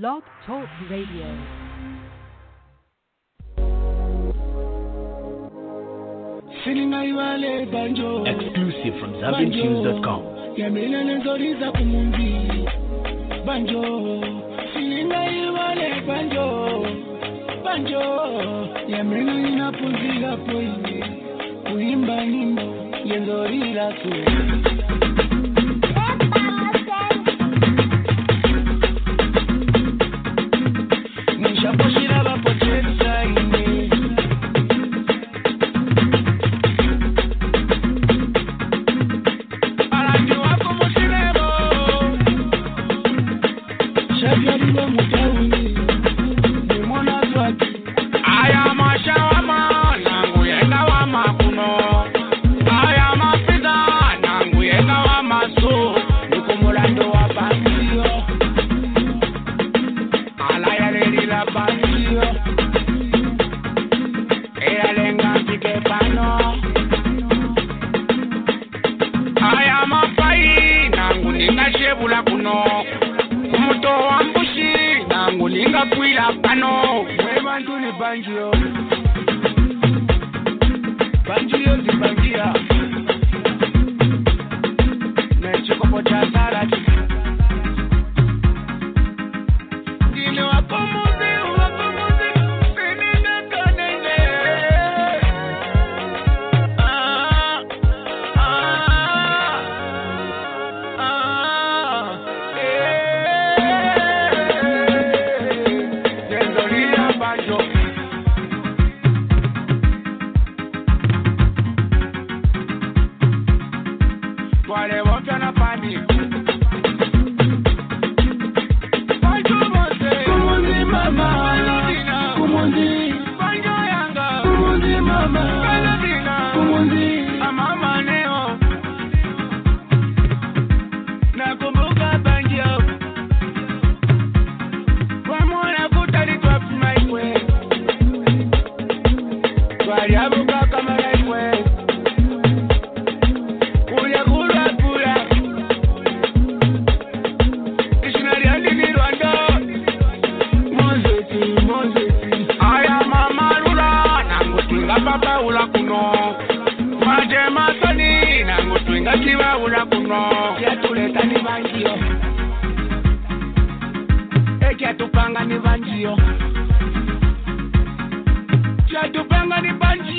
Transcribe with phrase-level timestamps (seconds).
[0.00, 1.26] Blog Talk Radio.
[7.62, 10.20] Exclusive from ZabiTunes.com.
[13.46, 13.82] Banjo.
[14.72, 16.46] Silinga iwale banjo.
[17.64, 18.02] Banjo.
[18.88, 21.04] Yamrina inapumzika poini
[21.70, 22.62] kuimba nyimbo
[23.04, 23.92] yenzorila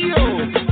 [0.03, 0.62] you.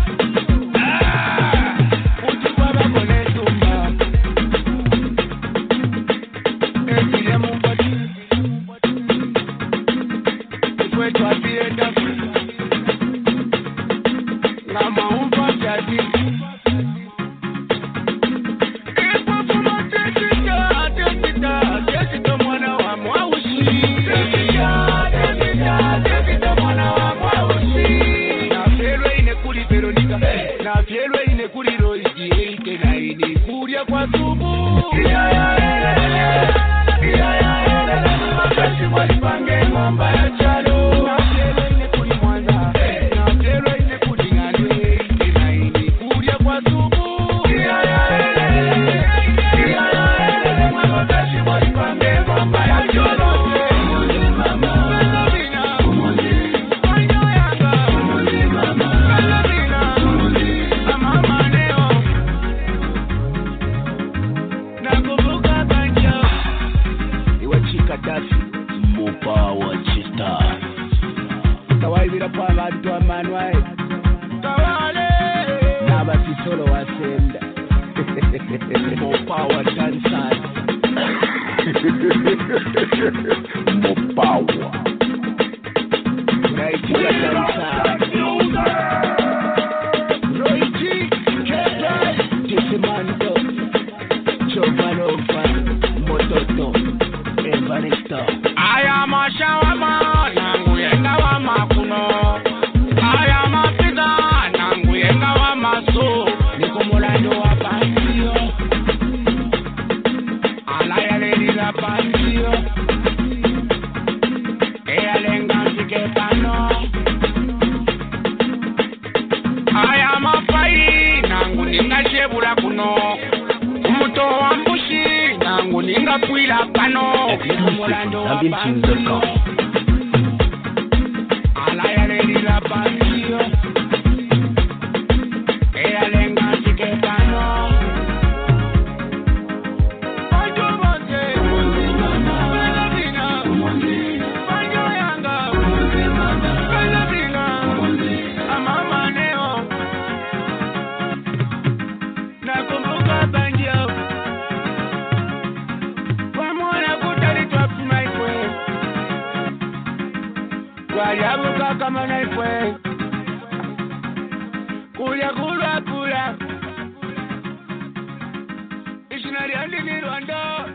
[169.47, 170.67] Lyandini rwanda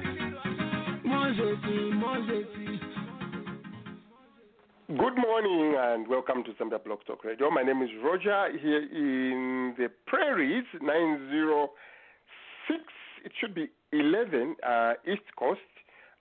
[1.05, 2.81] mozesi mozesi
[4.89, 7.51] Good morning and welcome to Zambia Blog Talk Radio.
[7.51, 12.83] My name is Roger here in the prairies, 906.
[13.25, 15.61] It should be 11 uh, East Coast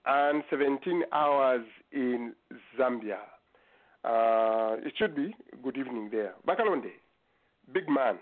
[0.04, 2.34] and 17 hours in
[2.78, 3.18] Zambia.
[4.04, 6.34] Uh, it should be good evening there.
[6.46, 6.92] Bakalonde,
[7.72, 8.18] big man.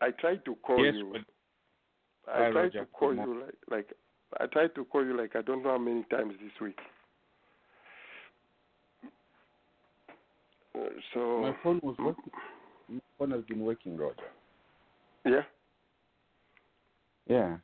[0.00, 1.14] I tried to call Yes, you.
[2.28, 3.86] I Hi, tried to call you like, like
[4.40, 6.78] I tried to call you like I don't know how many times this week.
[10.74, 12.30] Uh, so My phone was working.
[12.88, 14.14] My phone has been working, Roger.
[15.24, 15.42] yeah.
[17.26, 17.56] Yeah.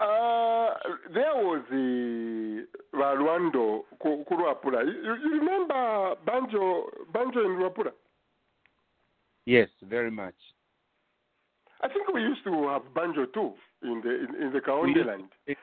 [0.00, 0.74] Uh,
[1.12, 7.90] there was the Rwando ku ku You, you remember Banjo Banjo in Luapula?
[9.48, 10.34] Yes, very much.
[11.80, 15.30] I think we used to have Banjo too in the in, in the Kaonde land.
[15.46, 15.56] It,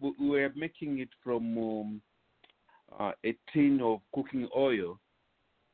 [0.00, 2.00] we we were making it from um,
[2.98, 4.98] uh, a tin of cooking oil,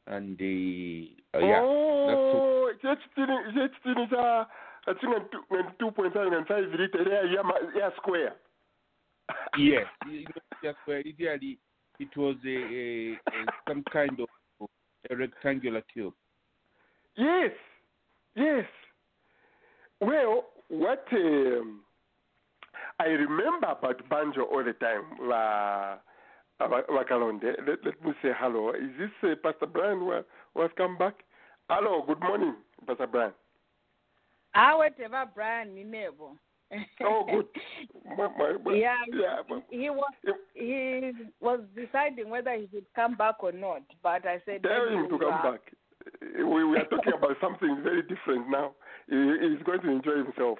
[0.08, 3.26] and the uh, yeah, oh, it's still
[3.64, 4.46] it's still is a
[4.86, 8.34] I think a two point five and five liter yeah yeah yeah square.
[9.58, 9.86] yes,
[10.62, 11.58] just where ideally
[11.98, 14.68] it was a, a, a some kind of
[15.10, 16.12] a rectangular cube.
[17.16, 17.50] Yes,
[18.34, 18.64] yes.
[20.00, 21.80] Well, what um,
[22.98, 25.96] I remember about banjo all the time, La
[26.60, 27.54] Wa- Wakalonde.
[27.66, 28.70] Let, let me say hello.
[28.70, 30.20] Is this uh, Pastor Brian who,
[30.54, 31.14] who has come back?
[31.68, 32.54] Hello, good morning,
[32.86, 33.32] Pastor Brian.
[34.54, 36.36] awe teva brian minevo
[37.02, 37.46] Oh, good.
[38.16, 39.36] My, my, my, yeah, yeah.
[39.48, 40.12] but- he was
[40.54, 45.08] he was deciding whether he should come back or not but i said Tell him
[45.08, 45.60] to come uh, back.
[46.20, 48.72] We, we are talking about something very different now.
[49.08, 50.58] He, he's going to enjoy himself.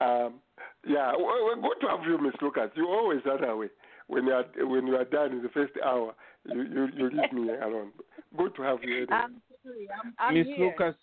[0.00, 0.40] Um,
[0.86, 2.70] yeah, well, well, good to have you, Miss Lucas.
[2.74, 3.68] You always that away.
[4.08, 6.14] When you are when you are done in the first hour,
[6.44, 7.92] you you, you leave me alone.
[8.36, 8.96] Good to have you.
[8.96, 9.08] Anyway.
[9.12, 10.96] i'm sorry i'm, I'm Miss here Lucas,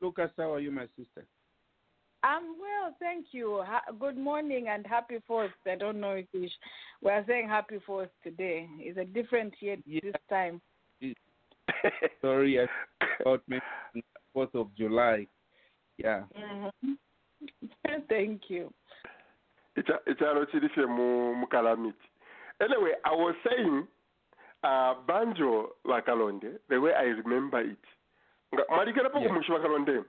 [0.00, 1.24] Lucas, how are you, my sister?
[2.22, 3.62] I'm well, thank you.
[3.64, 5.52] Ha- good morning and happy Fourth.
[5.66, 6.58] I don't know if we sh-
[7.02, 8.68] we are saying happy Fourth today.
[8.78, 10.00] It's a different year Yeah.
[10.02, 10.60] this time.
[12.20, 12.66] Sorry, I
[13.22, 13.62] thought maybe
[14.32, 15.26] Fourth of July.
[15.98, 16.22] Yeah.
[16.34, 16.94] hmm
[18.08, 18.70] thank you.
[20.06, 22.08] ekyalo kirife mu mu calamity
[22.60, 23.86] anyway i was saying
[24.62, 27.84] uh, banjo bakalonde the way i remember it
[28.54, 29.28] nga mwaligerapo Yeah.
[29.28, 30.04] kumushi bakalonde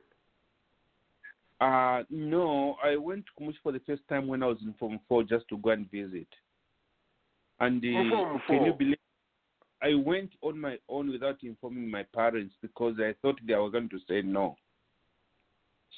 [1.62, 5.00] Uh, no, I went to Kumushi for the first time when I was in Form
[5.08, 6.28] 4 just to go and visit.
[7.60, 8.98] And uh, can you believe
[9.82, 13.90] I went on my own without informing my parents because I thought they were going
[13.90, 14.56] to say no.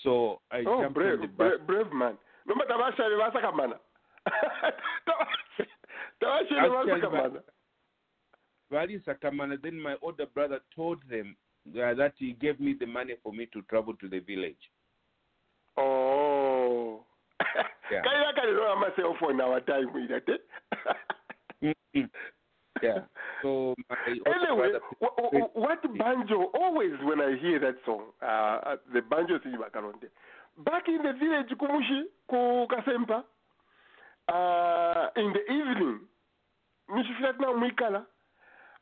[0.03, 1.37] So I oh jumped brave, on the bus.
[1.37, 3.77] brave, brave man nomba tabashali basakamana
[5.07, 5.67] tabashali
[6.21, 6.69] Actually,
[7.01, 7.39] basakamana
[8.71, 11.35] Vali Sakamana, then my older brother told them
[11.69, 14.57] uh, that he gave me the money for me to travel to the village.
[15.77, 17.03] oh
[17.91, 18.01] Yeah.
[18.01, 20.39] kalira kaliro amaselfone awatime irate
[21.61, 22.09] Mm-mm.
[22.83, 22.99] Yeah.
[23.41, 26.51] So my Anyway, brother wh- wh- what banjo?
[26.53, 30.09] Always when I hear that song, uh, uh, the banjo sing bakalonde.
[30.65, 33.23] Back in the village, kumushi ku kasempa.
[34.27, 35.99] Uh, in the evening,
[36.89, 38.05] nishifika na mwikala,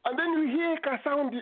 [0.06, 1.34] and then you hear ka sound.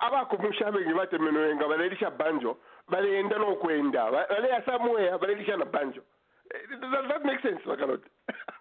[0.00, 2.56] Abakumushi abengi batemenoenga balelisha banjo,
[2.90, 6.00] baleenda n'okwenda, ba- baleya somewhere balelisha na banjo.
[6.54, 8.04] Eh, Does that make sense, bakalonde?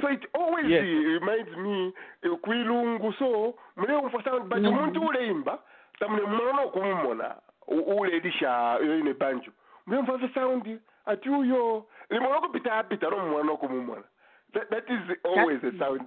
[0.00, 0.82] so it always Yes.
[0.84, 5.58] reminds me eh, kwilungu so mule umfa sound but umuntu uleimba
[5.98, 7.36] tamune mwana okumumona
[7.66, 9.50] u- ulelisha ine banjo
[9.86, 14.04] mule umfa the sound ati uyo limona okupita apita no mwana okumumona
[14.52, 16.06] that, that is always a sound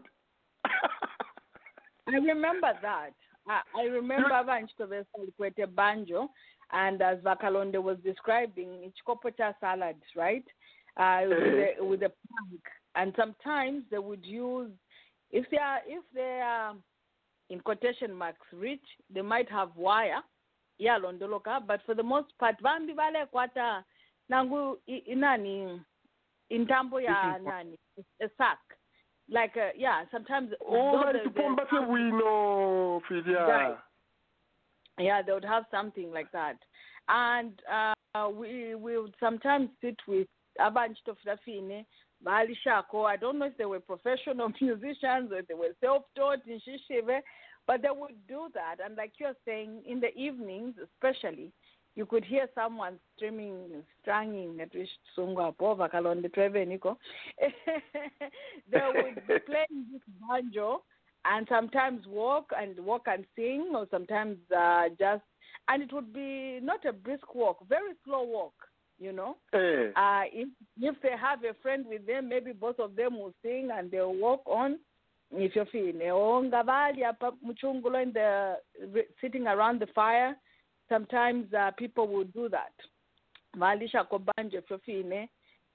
[2.07, 3.13] I remember that.
[3.47, 6.29] I, I remember Vanchkovesa Likwete Banjo,
[6.71, 10.43] and as Vakalonde was describing, it's kopocha salads, right?
[10.97, 12.63] Uh, with, a, with a plank.
[12.99, 14.71] And sometimes they would use
[15.31, 16.75] if they are if they are
[17.49, 20.21] in quotation marks rich, they might have wire
[20.77, 23.83] yeah iyalondoloka but for the most part vambi vale kwata
[24.29, 25.81] nangu inani
[26.49, 27.77] intambo ya nani
[28.21, 28.59] a sack.
[29.31, 33.77] Like uh, yeah sometimes Oh, though bali the- the- tipomba sebwino filia Right.
[34.97, 36.57] yeah they would have something like that.
[37.07, 40.27] And uh, we we would sometimes sit with
[40.59, 41.85] abantu tofutafine
[42.25, 46.59] balishako i don't know if they were professional musicians or if they were self-taught in
[46.59, 47.21] shishive
[47.67, 48.77] but they would do that.
[48.83, 51.51] And like you're saying in the evenings especially
[51.95, 56.97] you could hear someone streaming stranging at which sungwa pova kalonde treveniko
[58.71, 60.81] they would be playing this banjo
[61.25, 65.23] and sometimes walk and walk and sing or sometimes uh, just
[65.67, 68.53] and it would be not a brisk walk very slow walk
[68.99, 70.49] you know eh uh, if
[70.81, 74.13] if they have a friend with them, maybe both of them will sing and they'll
[74.13, 74.79] walk on.
[75.31, 75.65] If you're
[77.03, 78.57] apa muchungulo in the
[79.21, 80.35] sitting around the fire,
[80.87, 82.73] sometimes uh, people will do that.
[83.55, 85.27] Kobanjo if you're feeling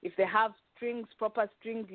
[0.05, 1.87] if they have strings, proper strings.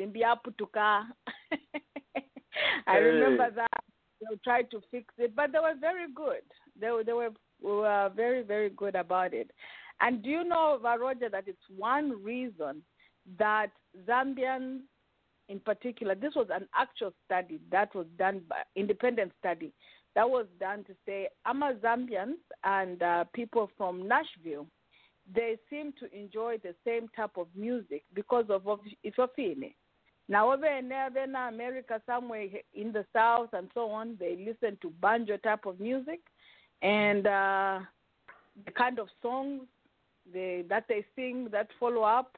[2.86, 3.84] I remember that
[4.20, 6.42] they'll try to fix it, but they were very good.
[6.78, 7.30] They were they were,
[7.62, 9.52] were very very good about it.
[10.00, 12.82] And do you know, Varoja, that it's one reason
[13.38, 13.70] that
[14.08, 14.80] Zambians,
[15.48, 19.72] in particular, this was an actual study that was done by independent study
[20.14, 24.66] that was done to say Ama Zambians and uh, people from Nashville,
[25.32, 29.74] they seem to enjoy the same type of music because of of Ifofine.
[30.28, 34.90] Now over in in America, somewhere in the South and so on, they listen to
[35.00, 36.20] banjo type of music,
[36.82, 37.80] and uh,
[38.64, 39.62] the kind of songs
[40.32, 42.36] they that they sing that follow up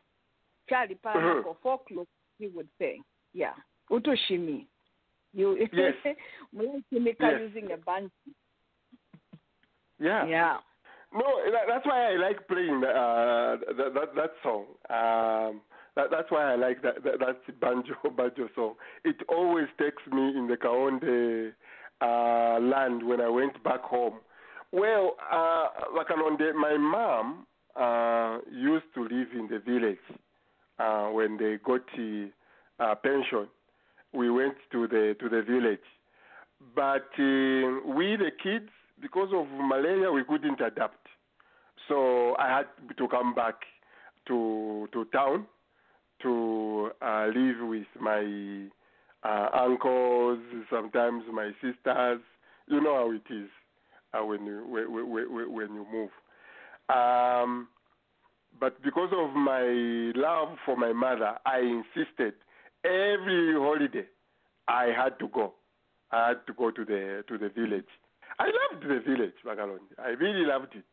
[0.69, 1.45] Charlie Mhm.
[1.47, 2.07] or folklore
[2.39, 3.01] he would say.
[3.33, 3.53] Yeah.
[3.91, 4.67] Utushimi.
[5.33, 5.95] You Yes.
[7.33, 7.41] Yes.
[7.41, 8.11] using a banjo.
[9.99, 10.57] yeah Yeah.
[11.15, 14.65] No, that, that's why I like playing uh, that, that that song.
[14.89, 15.61] Um,
[15.95, 18.75] that, that's why I like that, that that banjo banjo song.
[19.05, 21.53] It always takes me in the Kaonde
[22.01, 24.21] uh, land when I went back home.
[24.73, 27.47] Well, uh, like Kaonde, my mom
[27.77, 29.99] uh, used to live in the village
[30.79, 32.31] uh, when they got the
[32.79, 33.49] uh, pension.
[34.13, 35.87] We went to the to the village,
[36.75, 38.69] but uh, we the kids
[39.01, 41.07] because of malaria we couldn't adapt.
[41.89, 43.55] So I had to come back
[44.29, 45.47] to to town
[46.23, 48.67] to uh, live with my
[49.25, 50.39] uh, uncles,
[50.71, 52.21] sometimes my sisters.
[52.69, 53.49] You know how it is
[54.15, 56.11] uh, when you when, when, when you move.
[56.89, 57.69] Um,
[58.59, 59.63] but because of my
[60.15, 62.35] love for my mother, I insisted
[62.85, 64.07] every holiday
[64.69, 65.55] I had to go.
[66.11, 67.89] I had to go to the to the village.
[68.39, 69.93] I loved the village, Bagalonde.
[69.99, 70.85] I really loved it.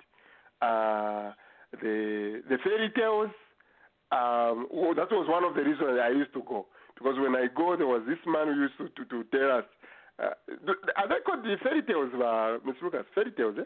[0.62, 1.34] Uh,
[1.82, 3.32] the the fairy tales.
[4.12, 6.66] Um, oh, that was one of the reasons I used to go
[6.98, 9.66] because when I go, there was this man who used to to, to tell us.
[10.18, 10.34] Uh,
[10.98, 13.06] are they called the fairy tales, uh, Miss Lucas?
[13.16, 13.64] Fairy tales, eh?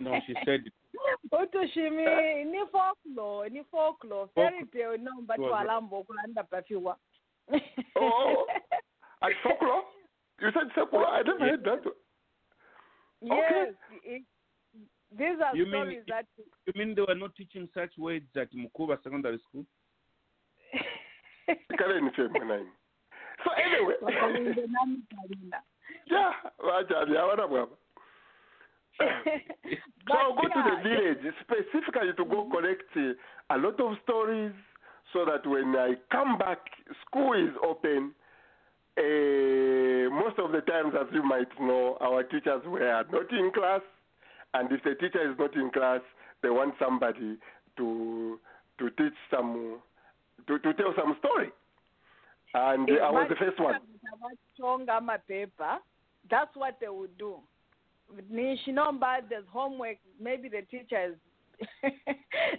[0.00, 0.64] No, she said
[1.32, 4.28] Utushimi ni folklore, ni folklore.
[4.34, 5.52] Fairy tale no but Was it?
[5.68, 6.96] walambo kulanda pafiwa.
[7.50, 7.58] Oh.
[7.96, 8.46] oh, oh.
[9.22, 9.82] At folklore?
[10.40, 11.06] You said folklore?
[11.06, 11.82] I never heard that.
[13.20, 13.74] Yes.
[14.04, 14.22] It,
[15.16, 16.26] these are You mean stories it- that
[16.66, 19.64] You mean they were not teaching such words at Mukuba Secondary School?
[23.44, 25.58] So anyway, Wakalinde nami kalina.
[26.06, 26.32] yeah,
[30.08, 33.96] So I go to the yeah, village specifically to go collect uh, a lot of
[34.02, 34.52] stories
[35.12, 36.58] so that when I come back,
[37.06, 38.12] school is open.
[38.98, 43.80] Uh, most of the times, as you might know, our teachers were not in class,
[44.54, 46.00] and if the teacher is not in class,
[46.42, 47.38] they want somebody
[47.76, 48.38] to
[48.78, 49.78] to teach some
[50.46, 51.50] to, to tell some story.
[52.54, 53.74] And I was the first one.
[56.30, 57.36] that's what they would do
[58.32, 59.98] nishinomba there's homework.
[60.20, 61.14] Maybe the teacher is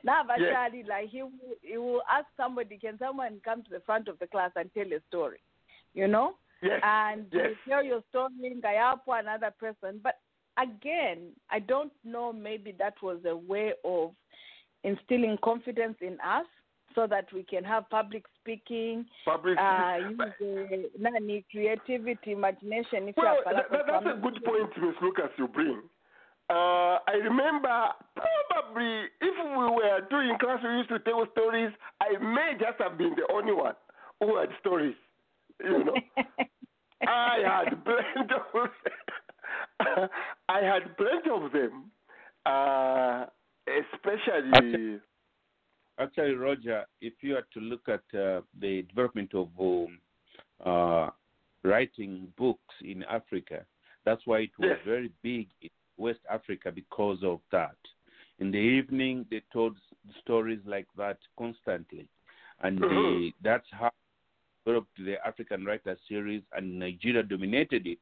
[0.08, 1.32] nabashali like he will,
[1.62, 4.86] he will ask somebody can someone come to the front of the class and tell
[4.86, 5.40] a story?
[5.94, 6.36] You know?
[6.62, 6.80] Yes.
[6.82, 7.48] and yes.
[7.50, 10.00] you tell your story ngayapo another person.
[10.02, 10.20] But
[10.58, 14.12] again i don't know maybe that was a way of
[14.84, 16.46] instilling confidence in us
[16.94, 19.58] so that we can have public speaking Public.
[19.58, 23.08] uh, use the nani creativity, imagination.
[23.08, 25.82] If Well, that, that, that's a good point, Miss Lucas, you bring.
[26.50, 31.72] Uh, I remember probably if we were doing class, we used to tell stories.
[32.02, 33.76] I may just have been the only one
[34.20, 34.96] who had stories.
[35.64, 35.96] You know,
[37.08, 38.70] I had plenty of
[40.50, 41.92] I had plenty of them,
[42.46, 43.26] uh,
[43.68, 45.00] especially.
[46.00, 50.00] Actually, Roger, if you are to look at uh, the development of um,
[50.66, 51.10] uh,
[51.64, 53.64] writing books in Africa,
[54.06, 57.76] that's why it was very big in West Africa because of that.
[58.40, 59.78] In the evening, they told
[60.22, 62.08] stories like that constantly,
[62.62, 62.90] and Mhm.
[62.90, 63.92] the, that's how
[64.66, 68.00] developed the African Writer Series, and Nigeria dominated it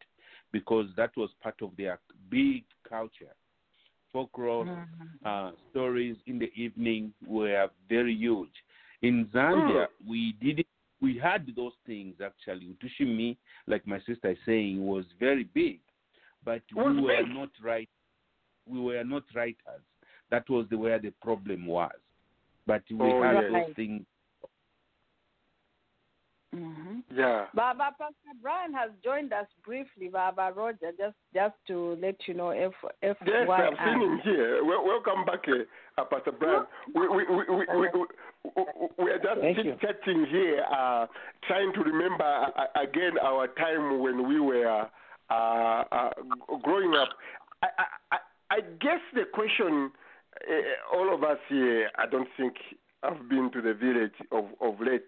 [0.51, 3.33] because that was part of their big culture.
[4.13, 4.88] Folklore
[5.25, 8.51] uh, stories in the evening were very huge.
[9.01, 10.65] In Zambia, we did
[11.01, 12.75] we had those things actually.
[12.75, 13.36] Utushimi,
[13.68, 15.80] like my sister is saying, was very big,
[16.46, 17.34] but Was we were big.
[17.34, 17.89] not right.
[18.68, 19.82] We were not writers.
[20.30, 21.91] That was the where the problem was.
[22.68, 24.03] But we Oh, had those things.
[26.53, 27.46] Hmm Yeah.
[27.53, 32.50] Baba Pastor Brian has joined us briefly, Baba Roger, just just to let you know
[32.50, 34.63] if if Yes, why I've seen him here.
[34.63, 36.65] Wel- welcome back, uh, uh, Pastor Brian.
[36.93, 38.63] We, we, we, we, we, we,
[39.00, 41.08] we are just Thank chatting here, uh,
[41.48, 44.88] trying to remember uh, again our time when we were
[45.29, 46.10] uh, uh,
[46.63, 47.10] growing up.
[47.63, 48.17] I, I, I
[48.51, 49.91] I guess the question,
[50.41, 52.55] uh, all of us here, I don't think
[53.03, 55.05] have been to the village of, of late.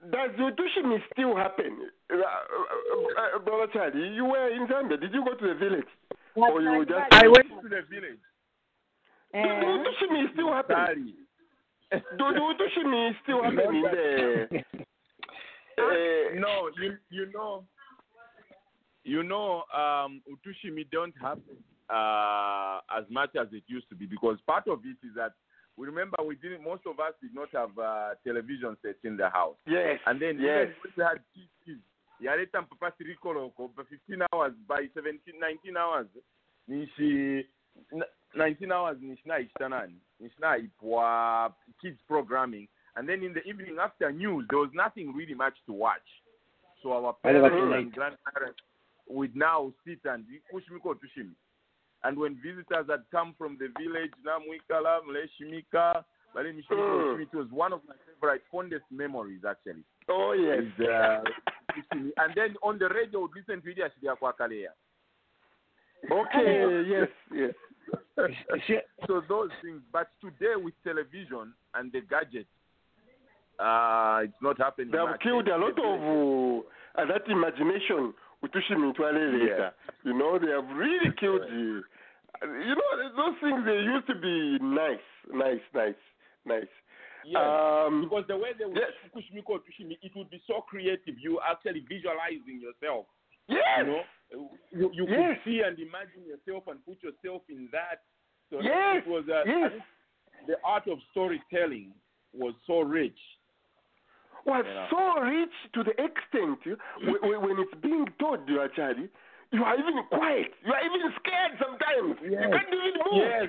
[0.00, 1.90] Does the Utushimi still happen?
[2.10, 5.00] Uh, uh, uh, Brother Charlie, you were in Zambia.
[5.00, 5.88] Did you go to the village?
[6.36, 8.22] Or you just I went to the village.
[9.32, 10.76] Do do Utushimi still happen?
[10.76, 11.14] Sorry.
[11.90, 14.64] Do do Utushimi still happen in the?
[15.78, 17.62] Uh, no, you you know,
[19.04, 21.56] you know, um, Utushimi don't happen
[21.88, 25.32] uh, as much as it used to be because part of it is that
[25.78, 26.64] we remember we didn't.
[26.64, 30.00] Most of us did not have uh, television sets in the house, yes.
[30.06, 30.66] and then yes.
[30.68, 31.78] even when we had TVs,
[32.20, 36.06] yaleta mpapa sirikoloko for 15 hours by 17, 19 hours
[36.68, 37.46] nishi
[37.92, 44.10] n- 19 hours nishina ishtanani nishina ipwa kids programming and then in the evening after
[44.12, 46.08] news there was nothing really much to watch
[46.82, 48.60] so our Wale watu parents like- and grandparents
[49.08, 51.32] would now sit and kushimiko tushimi
[52.04, 57.20] and when visitors had come from the village namwikala mleshimika bale mishimika Mm.
[57.22, 60.62] It was one of my favorite fondest memories actually Oh yes.
[60.62, 61.22] is, uh,
[62.22, 64.72] and then on the radio would listen to Idia Shidia Kwakalea.
[66.10, 66.84] okay.
[66.88, 67.08] Yes.
[67.32, 67.54] Yes.
[68.66, 69.80] See, So those things.
[69.92, 72.48] But today with television and the gadgets,
[73.58, 74.90] uh, it's not happening.
[74.92, 75.20] They have much.
[75.22, 76.64] killed a lot of
[76.96, 78.12] uh, that imagination.
[78.42, 79.70] Yeah.
[80.04, 81.82] You know, they have really killed you.
[82.42, 84.98] You know, those things they used to be nice,
[85.32, 85.94] nice, nice,
[86.46, 86.70] nice.
[87.26, 87.42] Yes.
[87.42, 88.92] Um, because the way they would yes.
[89.14, 91.16] Kushimiko Tushimi, it would be so creative.
[91.20, 93.06] You actually visualizing yourself.
[93.48, 93.80] yes.
[93.80, 95.38] You know, you, you Yes.
[95.44, 98.02] could see and imagine yourself and put yourself in that.
[98.50, 99.02] So Yes.
[99.04, 99.72] it was uh, Yes.
[100.46, 101.92] the art of storytelling
[102.32, 103.18] was so rich.
[104.46, 104.86] Was You know.
[104.90, 106.58] so rich to the extent
[107.02, 109.08] when, it's being told you actually,
[109.50, 110.52] you are even quiet.
[110.64, 112.16] You are even scared sometimes.
[112.22, 113.48] You can't even move.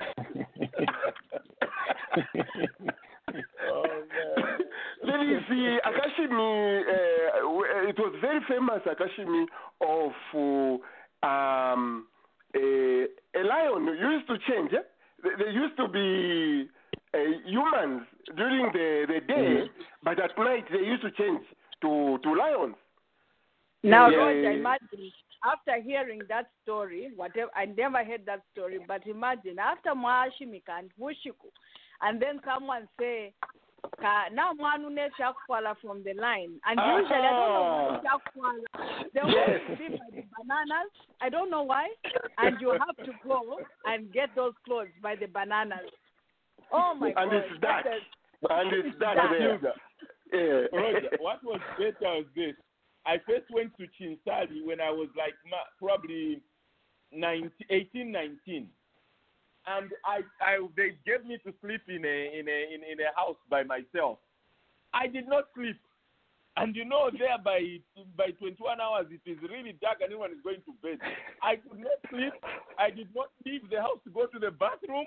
[3.72, 4.58] Oh, man.
[5.04, 9.46] Let me see, Akashimi, uh, it was very famous Akashimi
[9.80, 12.06] of uh, um,
[12.56, 14.72] a, a lion used to change.
[14.72, 14.82] Eh?
[15.22, 16.68] They used to be
[17.14, 18.02] uh, humans
[18.36, 19.70] during the, the day,
[20.02, 21.42] but at night they used to change
[21.82, 22.76] to, to lions.
[23.82, 24.16] Now, Yeah.
[24.16, 25.12] Roger, imagine
[25.44, 30.90] after hearing that story, whatever I never heard that story, but imagine after Mwashimika and
[31.00, 31.48] Wushiku,
[32.02, 33.32] and then someone say,
[34.02, 39.04] now now mwana unechakwala from the line, and usually I don't know what chakwala.
[39.14, 39.20] They
[39.76, 40.90] be by the bananas.
[41.22, 41.88] I don't know why,
[42.38, 45.88] and you have to go and get those clothes by the bananas.
[46.72, 47.34] Oh my And God!
[47.34, 47.84] it's that.
[47.84, 49.30] That's And it's that That.
[49.30, 49.58] there.
[49.58, 49.74] Hilda,
[50.32, 50.78] Yeah.
[50.78, 52.54] Roger, what was better was this.
[53.06, 55.34] I first went to Chinsali when I was like
[55.78, 56.40] probably
[57.12, 58.68] 19, 18, 19.
[59.66, 63.12] And I, I, they gave me to sleep in a, in, a, in, in a
[63.16, 64.18] house by myself.
[64.94, 65.76] I did not sleep.
[66.56, 67.78] And you know, there by,
[68.16, 70.98] by 21 hours, it is really dark and everyone is going to bed.
[71.42, 72.32] I could not sleep.
[72.78, 75.06] I did not leave the house to go to the bathroom.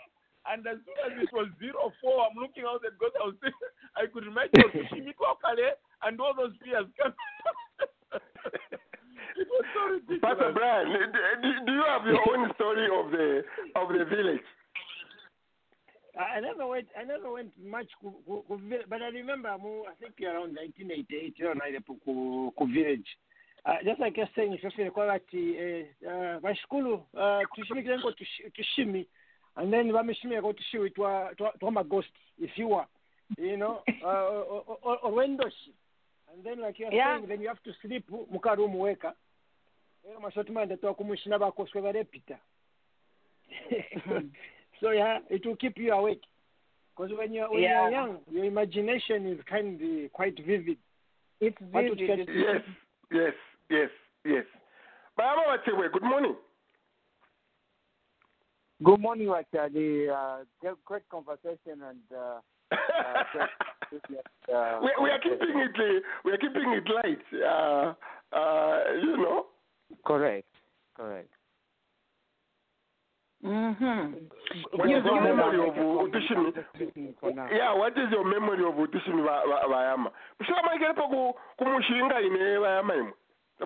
[0.52, 3.36] And as soon as it was zero four, I'm looking out and because I was
[3.96, 5.72] I could imagine Shimiko Kale
[6.04, 7.16] and all those fears coming.
[9.40, 10.22] it was so ridiculous.
[10.22, 13.44] Pastor Brian, do, do you have your own story of the
[13.80, 14.44] of the village?
[16.20, 16.88] I I never went.
[17.00, 17.88] I never went much
[18.90, 19.58] but I remember I
[20.00, 23.08] think around 1988 yona ilepo ku, ku village.
[23.66, 29.08] Uh, just like you're saying, ifefile kwakati eh, uh, vashikulu uh, tushimikire ngo tushi- tushimi
[29.56, 32.86] and then vamishimira ko tushiwi twa twa twa maghost if you were
[33.38, 35.74] you know uh, or, or, or wendoshi
[36.34, 37.18] and then like you're Yeah.
[37.18, 39.14] saying then you have to sleep mukarumu weka
[40.10, 42.40] ero masoti manda twa kumushina bakoswe varepita
[44.82, 46.24] so yeah it will keep you awake
[46.96, 47.82] because when you're when Yeah.
[47.82, 50.78] you're young your imagination is kind of quite vivid
[51.42, 52.00] It's vivid.
[52.00, 52.62] Yes,
[53.12, 53.34] yes,
[53.70, 53.90] yes,
[54.24, 54.46] yes.
[55.18, 56.36] Bayama Bachewe, good morning.
[58.84, 60.10] Good morning, Wachadi.
[60.10, 62.40] Uh, great, great conversation and uh,
[62.72, 63.24] uh,
[63.90, 64.20] great,
[64.54, 67.24] uh, we, we are keeping it uh, we are keeping it light.
[67.34, 67.94] Uh,
[68.36, 69.46] uh, you know.
[70.06, 70.48] correct,
[70.98, 71.30] correct.
[73.46, 74.14] Mm-hmm.
[74.78, 76.54] What You- is your you- memory of uh, Utushimi?
[76.76, 77.48] Speaking for now.
[77.52, 80.12] Yeah, what is your memory of Utushimi ba- ba- Bayama?
[80.40, 83.14] Mshika maikerepo ku kumushinga ine Bayama imwe.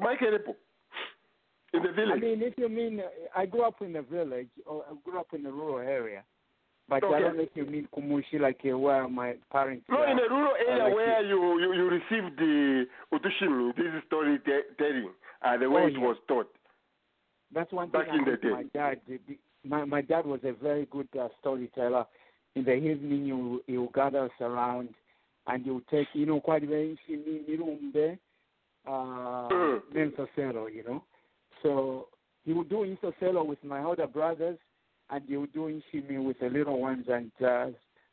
[0.01, 0.56] Maikerepo.
[1.77, 3.01] In the I mean, if you mean,
[3.35, 6.23] I grew up in a village, or I grew up in a rural area,
[6.89, 9.85] but I don't know if you mean Kumushi, like uh, where my parents.
[9.89, 13.85] No, uh, in a rural area like where you, you, you received the Utushimi, this
[13.85, 15.09] is storytelling,
[15.41, 15.99] uh, the way Oh, it yeah.
[15.99, 16.49] was taught.
[17.53, 18.49] That's one Back thing in I the day.
[18.49, 19.01] my dad.
[19.63, 22.05] My my dad was a very good uh, storyteller.
[22.55, 24.89] In the evening, you you gather us around,
[25.47, 26.97] and you take you know quite very
[28.87, 29.81] uh, Mm.
[29.93, 31.03] You know.
[31.63, 32.07] So
[32.45, 34.57] he would do Insoselo with my older brothers,
[35.09, 37.05] and he would do Inshimi with the little ones.
[37.09, 37.67] And uh,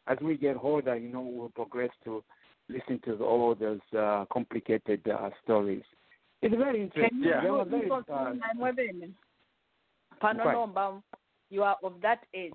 [0.06, 2.22] as we get older, you know, we'll progress to
[2.68, 5.82] listen to all those uh, complicated uh, stories.
[6.42, 7.10] It's very interesting.
[7.10, 7.40] Can you Yeah.
[7.40, 9.14] They do were very, uh, Insoselo
[10.22, 10.56] Pano Right.
[10.56, 11.02] Nomba,
[11.50, 12.52] you are of that age.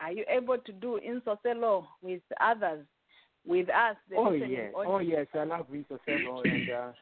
[0.00, 2.84] Are you able to do Insoselo with others,
[3.46, 3.96] with us?
[4.08, 4.74] the Oh yes, audience?
[4.74, 6.92] oh yes, I love Visa Selo, and uh,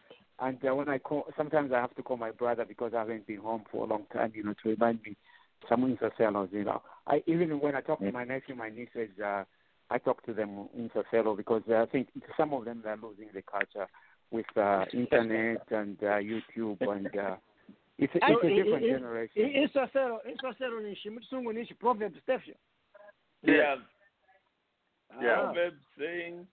[0.40, 3.26] and uh, when I call, sometimes I have to call my brother because I haven't
[3.26, 5.16] been home for a long time, you know, to remind me
[5.68, 6.82] some Visa Selos, you know.
[7.06, 9.44] I even when I talk to my nephew, my nieces, uh,
[9.90, 13.28] I talk to them in Soselo because uh, I think some of them are losing
[13.34, 13.86] the culture
[14.30, 17.36] with uh, internet and uh, YouTube, and uh,
[17.98, 19.42] it's, a- it's a different i- i- generation.
[19.44, 22.54] I- isoselo isoselo nishi musungu nishi proverb stefio
[23.42, 23.76] Yeah.
[25.20, 25.34] Yeah.
[25.36, 26.46] Proverbs saying,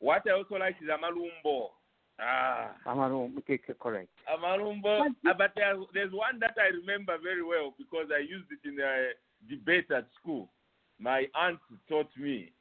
[0.00, 1.70] what I also like is Amalumbo.
[2.24, 4.08] Ah, Amaru, okay, correct.
[4.32, 5.06] Amalumbo.
[5.26, 8.78] Ah, but there, there's one that I remember very well because I used it in
[8.78, 9.10] a
[9.50, 10.48] debate at school.
[11.00, 11.58] My aunt
[11.88, 12.52] taught me,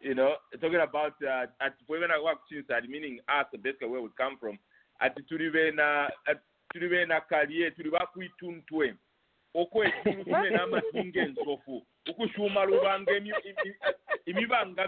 [0.00, 4.08] you know, talking about uh, at when I worked inside, meaning us, basically where we
[4.16, 4.58] come from.
[5.00, 6.40] At tulive na at
[6.74, 8.94] tulive na kaliye tuliva kuituntwe
[9.54, 11.86] okwekulu kume n'amazinga ensofu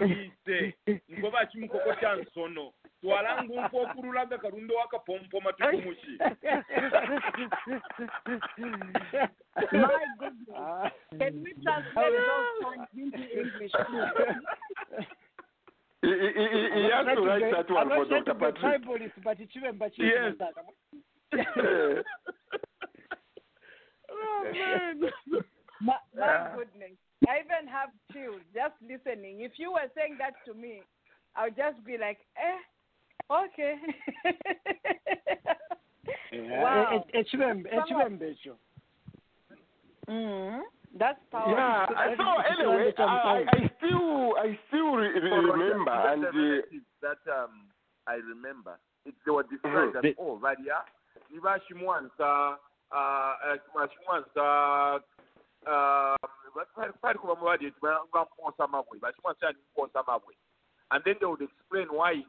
[0.01, 0.73] miise
[1.09, 6.17] nkoba kimukoko kya nsono twalanga nkokululaga kalundo wakapompoma tukumuki
[9.71, 9.87] My
[10.19, 10.91] goodness.
[11.17, 15.05] Can we translate those points into English, please?
[16.01, 18.33] He, has to write that one for Dr.
[18.35, 18.85] Patrick.
[18.85, 20.35] Bible but chivemba Yes.
[21.33, 21.43] Eh,
[24.11, 25.01] oh, man.
[25.81, 26.97] My, my goodness.
[27.27, 29.41] I even have chills just listening.
[29.41, 30.81] If you were saying that to me,
[31.35, 32.59] I would just be like, eh,
[33.31, 33.75] okay.
[36.61, 37.05] wow.
[37.13, 38.57] echivembe echivembe echo
[40.07, 40.61] mm
[40.97, 41.57] That's powerful.
[41.57, 41.85] yeah.
[41.89, 46.23] I- So I- anyway, I, I, I- I still I still re- re- remember and
[46.23, 47.67] the uh, that um,
[48.07, 50.85] I remember, it, they were described as oh, Vadia,
[51.33, 52.55] Niva Shimwansa,
[52.91, 53.33] uh,
[53.91, 54.99] Shimwansa,
[60.07, 60.35] mabwe
[60.91, 62.27] and then they would explain why it's,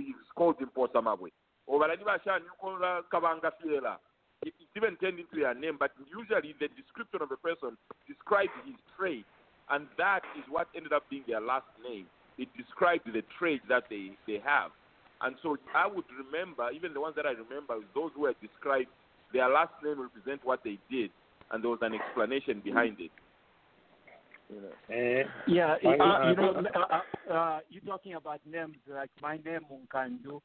[0.00, 1.30] it's called imposa mabwe
[1.66, 3.96] or varani vashani ukola kavanga fiela.
[4.42, 8.52] It, it even turned into their name but usually the description of a person describes
[8.64, 9.24] his trade
[9.70, 12.06] and that is what ended up being their last name.
[12.38, 14.70] It described the trade that they, they have.
[15.20, 18.88] And so I would remember, even the ones that I remember, those who were described,
[19.32, 21.10] their last name represent what they did,
[21.50, 23.10] and there was an explanation behind it.
[24.50, 25.24] You know.
[25.46, 30.40] Yeah, Uh, you, you know, uh, uh, you're talking about names like my name Nkandu.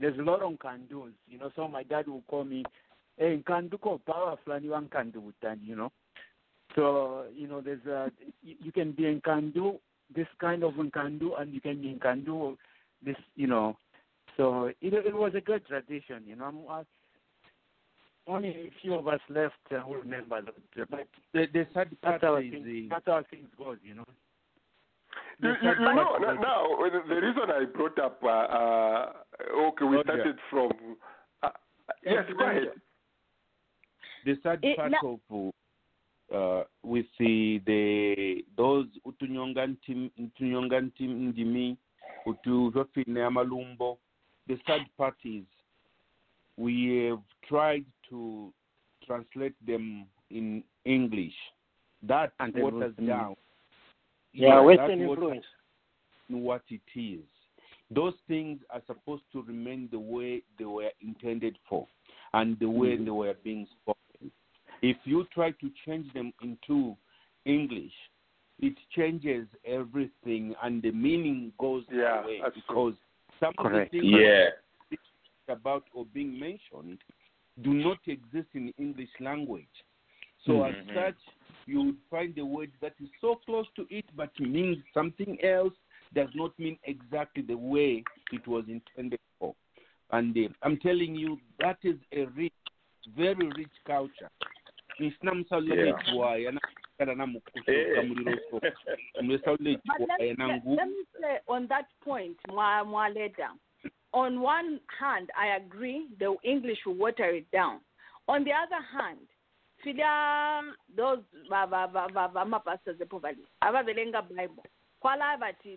[0.00, 1.50] There's a lot of Nkandus, you know.
[1.54, 2.64] So my dad will call me,
[3.16, 5.92] "Hey, Nkandu ko power flani wa Nkandu utani," you know.
[6.74, 8.08] So you know, there's uh,
[8.42, 9.78] you, you can be Nkandu,
[10.14, 12.56] this kind of Nkandu, and you can be Nkandu,
[13.04, 13.76] this, you know.
[14.36, 16.46] So it it was a good tradition, you know.
[16.46, 16.82] I'm, I,
[18.26, 22.20] only a few of us left uh, who remember that, but The, the sad part
[22.20, 24.04] that's how is things, the, that's how things goes, you know.
[25.40, 29.12] You, you, you know, now, now the the reason I brought up, uh, uh,
[29.68, 30.04] okay, we Roger.
[30.14, 30.70] started from.
[31.42, 31.48] Uh,
[32.04, 32.68] yes, go ahead.
[34.24, 35.52] the sad It- part na- of
[36.32, 41.76] uh, with the, the those utunyonga ntim utunyonga ntim ndimi
[42.26, 43.98] utu vafine amalumbo
[44.46, 45.44] the sad part is
[46.56, 48.52] we have tried to
[49.06, 51.34] translate them in english
[52.02, 53.36] that And they waters would- down
[54.34, 55.46] Yeah, that Western influence.
[56.28, 57.24] what it is.
[57.90, 61.86] Those things are supposed to remain the way they were intended for
[62.32, 63.04] and the way mm-hmm.
[63.04, 64.30] they were being spoken.
[64.80, 66.96] If you try to change them into
[67.44, 67.92] English,
[68.60, 72.94] it changes everything and the meaning goes Yeah, away because
[73.38, 73.86] some Correct.
[73.86, 74.50] of the things Yeah.
[75.48, 76.98] about or being mentioned
[77.60, 79.84] do not exist in English language.
[80.46, 80.94] So as Mhm.
[80.94, 81.20] such,
[81.66, 85.74] you would find a word that is so close to it but means something else
[86.14, 89.54] does not mean exactly the way it was intended for.
[90.10, 92.52] And uh, I'm telling you, that is a rich,
[93.16, 94.30] very rich culture.
[94.98, 96.60] Nsinamsalulechwa yana
[96.98, 98.60] kana namukusoka muliro so.
[98.60, 98.74] But
[100.08, 103.50] let, yana let, me say on that point, Mwa- Mwaleda,
[104.12, 107.80] on one hand, I agree the English will water it down.
[108.28, 109.18] On the other hand,
[109.82, 110.60] filia
[110.96, 114.64] those va- va- va- va- va- amapastors epovali avavelenga Bible.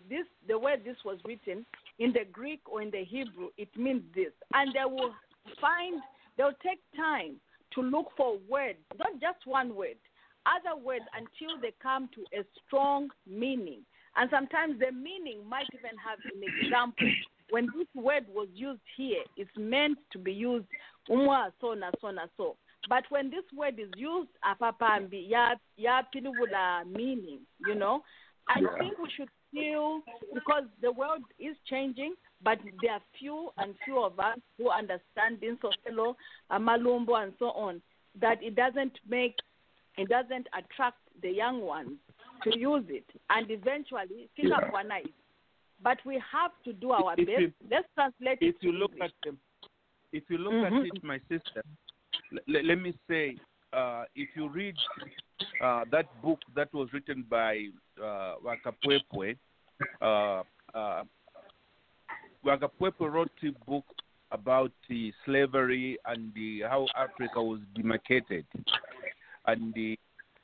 [0.10, 1.66] This the way this was written
[1.98, 4.32] in the Greek or in the Hebrew it means this.
[4.54, 5.14] And they will
[5.60, 6.02] find
[6.38, 7.38] they'll take time
[7.74, 9.98] to look for words not just one word
[10.46, 13.82] other words until they come to a strong meaning.
[14.16, 17.10] And sometimes the meaning might even have an example
[17.50, 20.66] when this word was used here it's meant to be used
[21.10, 22.56] umwa so na so na so.
[22.88, 28.04] But when this word is used apapambi ya ya pilibula meaning you know?
[28.48, 30.02] I think we should still
[30.34, 35.42] because the world is changing but there are few and few of us who understand
[35.42, 36.16] insofelo
[36.52, 37.82] amalumbo and so on
[38.20, 39.36] that it doesn't make
[39.98, 41.98] it doesn't attract the young ones
[42.44, 43.06] to use it.
[43.30, 45.14] And eventually fika kwana it
[45.82, 48.92] but we have to do our If best you- let's translate if it you look
[48.94, 49.12] English.
[49.12, 49.40] at them,
[50.12, 50.66] if you look Mhm.
[50.82, 51.64] at it, my sister,
[52.32, 53.38] l- let me say,
[53.74, 54.76] uh, if you read
[55.62, 57.70] uh, that book that was written by
[58.02, 59.38] uh, Wakapwepwe,
[60.02, 61.04] uh, uh,
[62.44, 63.86] Wakapwepwe wrote a book
[64.32, 68.46] about the slavery and the, how Africa was demarcated.
[69.48, 69.98] And the,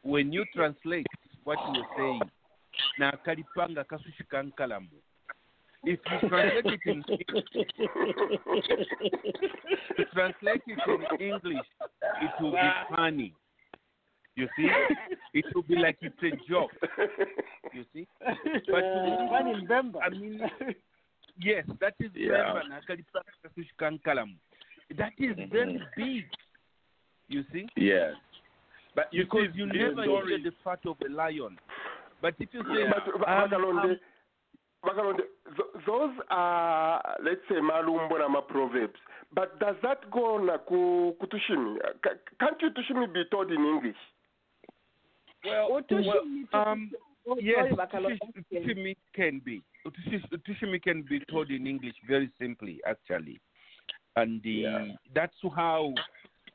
[0.04, 1.08] when you translate
[1.44, 2.30] what he was saying,
[2.98, 4.90] na kalipanga kasushika nkalamu.
[5.84, 7.04] If you translate it in
[9.98, 10.80] to translate it
[11.20, 11.66] in English,
[12.22, 13.34] it will be funny.
[14.36, 14.70] You see,
[15.34, 16.72] it will be like it's a joke.
[17.74, 18.08] You see,
[18.72, 20.00] but One in Bemba.
[20.06, 20.40] I mean,
[21.40, 22.54] yes, that is Yeah.
[22.54, 24.36] Bemba na kalipanga kasushika nkalamu.
[24.98, 26.26] That is very big.
[27.28, 28.14] You see, Yes.
[28.96, 31.58] But you because see, you never hear the fat of a lion.
[32.22, 34.00] But if you say, But um, Bakalonde, um,
[34.86, 39.00] Bakalonde, th- those are let's say malumbo na ma proverbs.
[39.34, 41.78] But does that go na ku, kutushimi?
[42.04, 43.96] Ca- Can't you tushimi be told in English?
[45.46, 46.92] well, well, um,
[47.40, 48.18] Yes, sorry, Bakalo.
[49.16, 49.62] Can be.
[49.86, 53.40] Utushi- Utushimi can be told in English very simply, actually.
[54.16, 54.88] And the, Yeah.
[55.14, 55.94] that's how,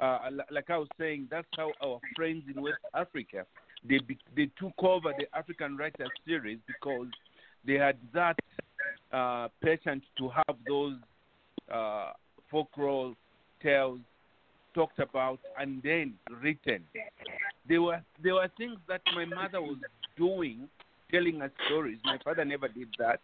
[0.00, 3.46] uh, like I was saying, that's how our friends in West Africa,
[3.84, 7.08] they be, they took over the African Writers series because
[7.66, 8.38] they had that
[9.12, 10.96] uh, patience to have those
[11.72, 12.12] uh,
[12.50, 13.14] folklore
[13.62, 14.00] tales
[14.74, 16.84] talked about and then written.
[17.68, 19.78] There were there were things that my mother was
[20.16, 20.68] doing,
[21.10, 21.98] telling us stories.
[22.04, 23.20] My father never did that.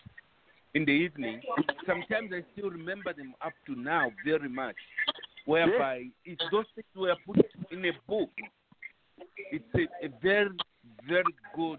[0.75, 1.43] In the evening,
[1.87, 4.77] sometimes I still remember them up to now very much.
[5.45, 8.31] Whereby, if those things were put in a book,
[9.51, 10.51] it's a, a very
[11.07, 11.79] very good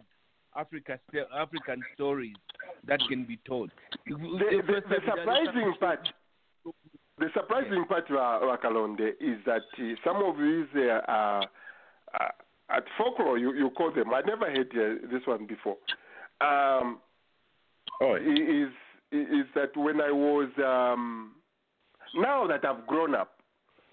[0.55, 0.99] Africa
[1.35, 2.35] African stories
[2.87, 3.71] that can be told.
[4.07, 6.09] The, the, the surprising part,
[7.19, 11.41] the surprising part, Ra- Rakalonde, is that uh, some of these uh, uh,
[12.19, 12.27] uh,
[12.69, 14.13] at folklore, you, you call them.
[14.13, 15.77] I never heard uh, this one before.
[16.41, 16.99] Um,
[18.01, 18.69] oh, is
[19.11, 21.33] is that when I was um,
[22.15, 23.31] now that I've grown up.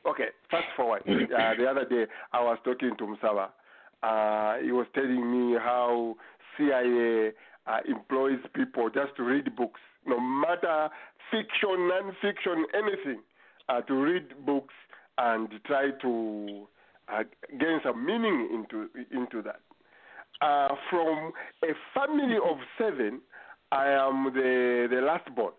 [0.09, 1.03] Okay, fast forward.
[1.07, 3.49] Uh, the other day I was talking to Msawa.
[4.03, 6.17] Uh, he was telling me how
[6.57, 7.33] CIA
[7.67, 10.89] uh, employs people just to read books, no matter
[11.31, 13.23] fiction, non-fiction, anything,
[13.69, 14.75] uh, to read books
[15.19, 16.67] and try to
[17.09, 17.23] uh,
[17.59, 19.61] gain some meaning into into that.
[20.41, 23.21] Uh, from a family of seven,
[23.73, 25.53] I am the the last born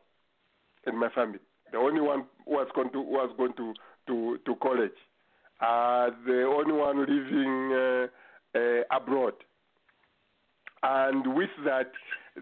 [0.88, 1.40] in my family.
[1.72, 3.74] The only one who was going to was going to
[4.08, 4.92] to to college.
[5.62, 8.08] Uh, the only one living uh,
[8.58, 9.34] uh, abroad.
[10.84, 11.92] And with that,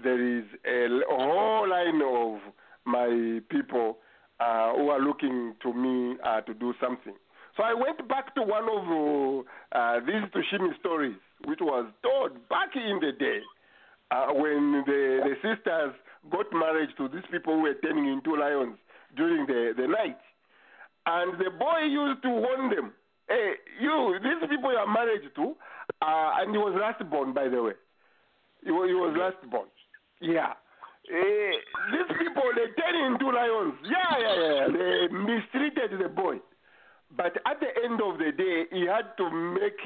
[0.03, 2.39] there is a whole line of
[2.85, 3.97] my people
[4.39, 7.13] uh, who are looking to me uh, to do something.
[7.57, 12.69] So I went back to one of uh, these Tushimi stories, which was told back
[12.75, 13.39] in the day
[14.11, 15.93] uh, when the, the sisters
[16.31, 18.77] got married to these people who were turning into lions
[19.17, 20.17] during the, the night.
[21.05, 22.93] And the boy used to warn them,
[23.27, 25.55] hey, you, these people you are married to,
[26.01, 27.73] uh, and he was last born, by the way.
[28.63, 29.67] He was, he was last born.
[30.21, 30.53] Yeah.
[31.09, 31.51] Eh,
[31.91, 33.73] these people, they turn into lions.
[33.83, 34.67] Yeah, yeah, yeah.
[34.67, 36.37] They mistreated the boy.
[37.15, 39.81] But at the end of the day, he had to make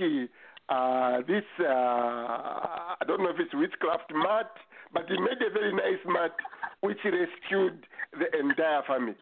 [0.69, 4.51] uh, this, uh, I don't know if it's witchcraft mat,
[4.93, 6.35] but he made a very nice mat
[6.81, 9.15] which rescued the entire family.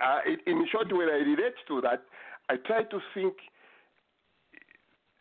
[0.00, 2.04] Uh, in short, when I relate to that,
[2.48, 3.34] I try to think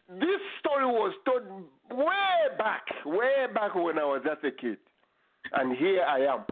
[0.10, 1.44] this story was told
[1.92, 4.78] way back, way back when I was just a kid.
[5.54, 6.46] And here I am.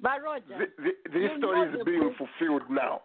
[0.00, 3.02] But Roger, Th- th- this story is being book- fulfilled now.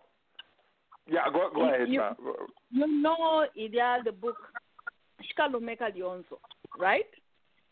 [1.07, 1.89] Yeah, go, go You- ahead.
[1.89, 2.13] you- ma.
[2.69, 4.37] you know Ilya the book
[5.21, 6.39] Shikalomeka Lyonzo,
[6.77, 7.09] right?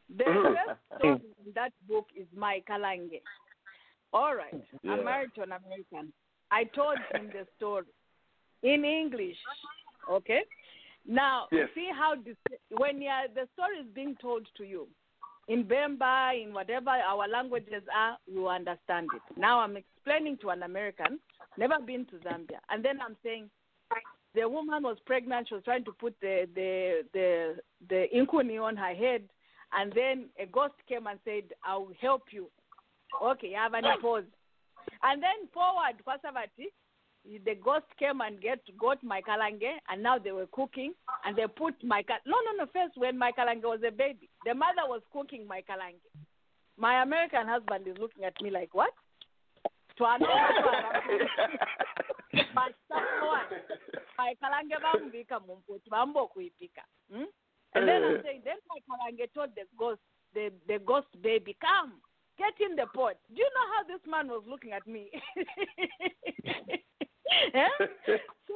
[0.10, 0.44] The Mhm.
[0.56, 3.22] first story in that book is my Kalange.
[4.14, 4.54] All right.
[4.84, 4.94] Yeah.
[4.94, 6.12] I'm married to an American.
[6.50, 7.86] I told him the story
[8.64, 9.38] in English.
[10.10, 10.44] Okay?
[11.06, 11.70] Now, Yes.
[11.74, 12.16] see how
[12.70, 14.88] when you're, the story is being told to you
[15.48, 19.22] in Bemba, in whatever our languages are, you understand it.
[19.38, 21.20] Now I'm explaining to an American,
[21.58, 23.50] never been to Zambia, and then I'm saying,
[24.34, 25.50] the woman was pregnant.
[25.50, 27.58] She was trying to put the the the
[27.90, 29.24] the inkuni on her head,
[29.74, 32.50] and then a ghost came and said, "I will help you."
[33.22, 34.24] Okay, I have any pause.
[35.04, 36.68] And then forward, Kwasavati,
[37.24, 40.94] the ghost came and get got my kalange, and now they were cooking,
[41.26, 44.30] and they put my kal- no no no first when my kalange was a baby,
[44.46, 46.02] the mother was cooking my kalange.
[46.78, 48.94] My American husband is looking at me like what?
[52.56, 53.50] But someone,
[54.18, 56.84] my kalange bambika mumpoti bambo kuipika.
[57.12, 57.26] Hmm?
[57.76, 60.02] And then I'm saying, then my kalange told the ghost,
[60.34, 61.94] the, the ghost baby, come,
[62.38, 63.16] get in the pot.
[63.30, 65.12] Do you know how this man was looking at me?
[67.54, 67.86] Eh?
[68.48, 68.56] So,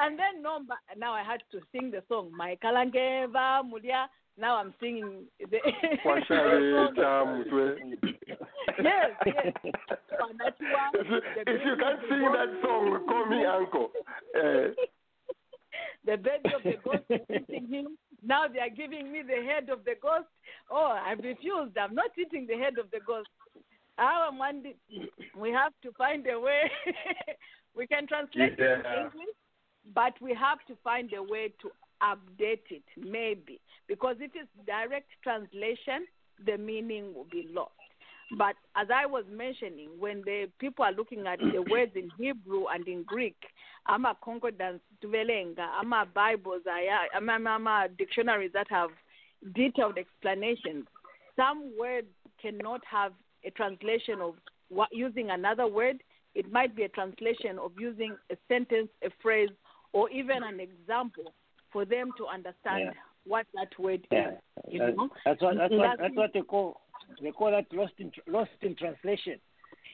[0.00, 0.60] and then no,
[0.96, 4.06] now I had to sing the song, my kalange va mulia.
[4.38, 5.58] Now I'm singing the
[6.04, 7.76] Washale cha mutwe.
[8.82, 9.52] Yes, yes.
[9.64, 13.90] If you, if you can't sing that song, call me uncle.
[14.34, 14.72] Uh,
[16.06, 17.98] the baby of the ghost is eating him.
[18.24, 20.26] Now they are giving me the head of the ghost.
[20.70, 21.76] Oh, I've refused.
[21.76, 23.28] I'm not eating the head of the ghost.
[23.98, 24.76] Our Monday,
[25.36, 26.70] we have to find a way.
[27.76, 29.00] We can translate it Yeah.
[29.00, 29.36] in English,
[29.94, 31.70] but we have to find a way to
[32.02, 33.60] update it, maybe.
[33.88, 36.06] Because if it's direct translation,
[36.44, 37.72] the meaning will be lost.
[38.38, 42.66] But as I was mentioning, when the people are looking at the words in Hebrew
[42.66, 43.36] and in Greek,
[43.86, 46.62] ama concordance tuvelenga, ama Bibles,
[47.14, 48.90] ama, ama dictionaries that have
[49.54, 50.86] detailed explanations,
[51.36, 52.08] some words
[52.40, 53.12] cannot have
[53.44, 54.34] a translation of
[54.68, 56.02] what, using another word.
[56.34, 59.50] It might be a translation of using a sentence, a phrase,
[59.92, 61.34] or even an example
[61.72, 62.92] for them to understand Yeah.
[63.24, 64.38] what that word Yeah, is.
[64.72, 65.10] You that- know?
[65.24, 66.80] that's what that's what That's- what they call
[67.20, 69.38] they call that lost in lost in translation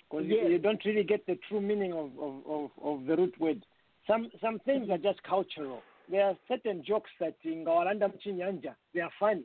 [0.09, 0.44] because Yes.
[0.44, 3.64] you, you don't really get the true meaning of, of, of, of the root word.
[4.07, 5.83] Some some things are just cultural.
[6.09, 9.44] There are certain jokes that in ngawalanda mchinyanja they are funny.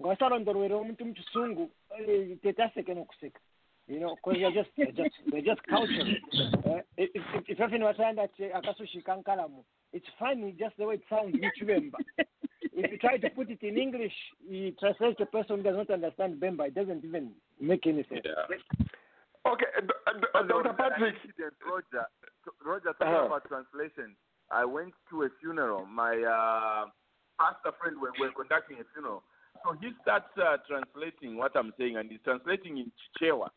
[0.00, 3.40] Ngawasalondolwera omuntu mukisungu eh, tetaseke nokuseka.
[3.88, 6.06] You know, because they're just they're just they're just cultural.
[6.66, 11.34] Uh, if if if even watanda akasushi kankalamu, it's funny just the way it sounds.
[11.34, 11.96] Muchibemba.
[12.62, 14.12] if you try to put it in English,
[14.46, 16.66] you translate the person who does not understand Bemba.
[16.68, 17.30] It doesn't even
[17.60, 18.26] make any sense.
[19.46, 20.72] okay, D- D- Dr.
[20.76, 21.14] Patrick.
[21.24, 22.06] Incident, Roger,
[22.64, 23.26] Roger, talking Uh-huh.
[23.26, 24.14] about translation.
[24.50, 25.86] I went to a funeral.
[25.86, 26.86] My uh,
[27.40, 29.22] pastor friend were, were conducting a funeral.
[29.64, 33.48] So he starts uh, translating what I'm saying, and he's translating in Chichewa.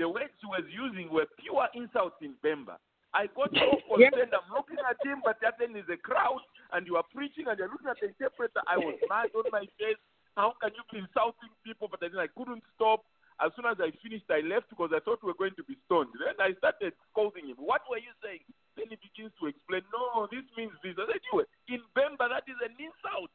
[0.00, 2.80] The words he was using were pure insults in Bemba.
[3.12, 4.32] I got so concerned.
[4.32, 6.40] I'm looking at him, but that then there's a crowd,
[6.72, 8.64] and you are preaching, and you're looking at the interpreter.
[8.64, 10.00] I was mad on my face.
[10.40, 11.92] How can you be insulting people?
[11.92, 13.04] But then I couldn't stop.
[13.44, 15.76] As soon as I finished, I left because I thought we were going to be
[15.84, 16.16] stoned.
[16.16, 17.60] Then I started scolding him.
[17.60, 18.44] What were you saying?
[18.80, 19.84] Then he begins to explain.
[19.92, 20.96] No, this means this.
[20.96, 23.32] I said, you in Bemba, that is an insult.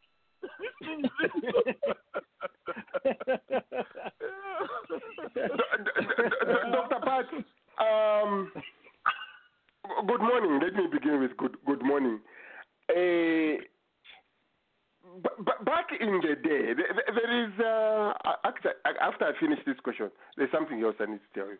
[6.72, 7.00] Dr.
[7.04, 7.26] Pat,
[7.80, 8.52] um,
[10.08, 10.60] good morning.
[10.62, 12.20] Let me begin with good good morning.
[12.90, 12.94] Uh,
[15.24, 19.60] b- b- back in the day, th- th- there is uh, after, after I finish
[19.66, 21.58] this question, there's something else I need to tell you.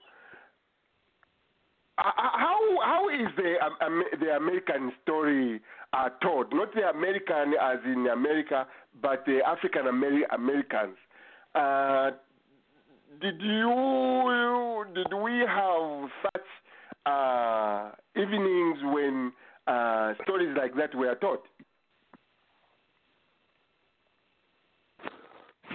[1.98, 5.62] How how is the um, the American story
[5.94, 6.54] uh, told?
[6.54, 8.68] Not the American as in America,
[9.02, 10.98] but the African Ameri- Americans.
[11.54, 12.12] Uh,
[13.22, 16.48] did you did we have such
[17.06, 19.32] uh, evenings when
[19.68, 21.44] uh, stories like that were taught?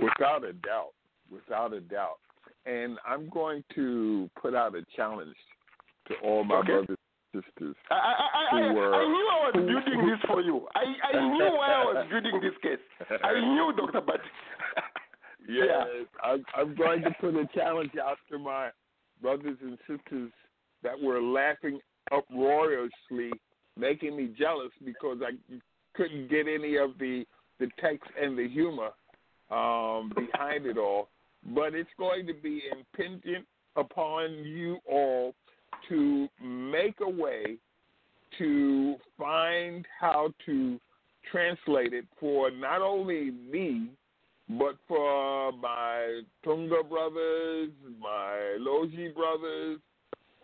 [0.03, 0.93] Without a doubt,
[1.31, 2.19] without a doubt.
[2.67, 5.35] And I'm going to put out a challenge
[6.11, 6.69] to all my Okay.
[6.69, 6.99] brothers
[7.35, 7.77] and sisters.
[7.91, 10.67] I, I, I, Who were- I knew I was who- building this for you.
[10.75, 10.85] I,
[11.17, 12.85] I knew why I was building this case.
[13.25, 14.01] I knew, Dr.
[14.03, 14.21] Pat.
[15.49, 15.87] Yes,
[16.23, 18.69] I'm, I'm going to put a challenge out to my
[19.21, 20.31] brothers and sisters
[20.85, 21.81] that were laughing
[22.13, 23.31] uproariously,
[23.77, 25.33] making me jealous because I
[25.95, 27.25] couldn't get any of the
[27.59, 28.91] the text and the humor
[29.51, 31.09] um, behind it all.
[31.55, 33.47] But it's going to be impingent
[33.77, 35.35] upon you all
[35.89, 37.57] to make a way
[38.39, 40.81] to find how to
[41.31, 43.89] translate it for not only me,
[44.59, 47.71] but for my Tonga brothers,
[48.01, 49.79] my Lozi brothers,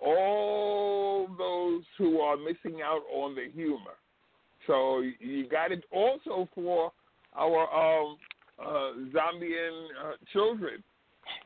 [0.04, 3.96] all those who are missing out on the humor.
[4.66, 6.92] So you got it also for
[7.36, 8.16] our um,
[8.60, 10.82] uh, Zambian uh, children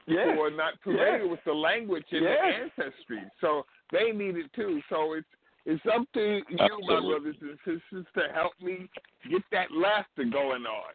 [0.06, 0.28] Yes.
[0.34, 1.30] who are not familiar Yes.
[1.30, 2.70] with the language and Yes.
[2.76, 3.22] the ancestry.
[3.40, 4.80] So they need it too.
[4.88, 5.26] So it's
[5.66, 8.88] it's up to you, my brothers and sisters, to help me
[9.30, 10.92] get that laughter going on.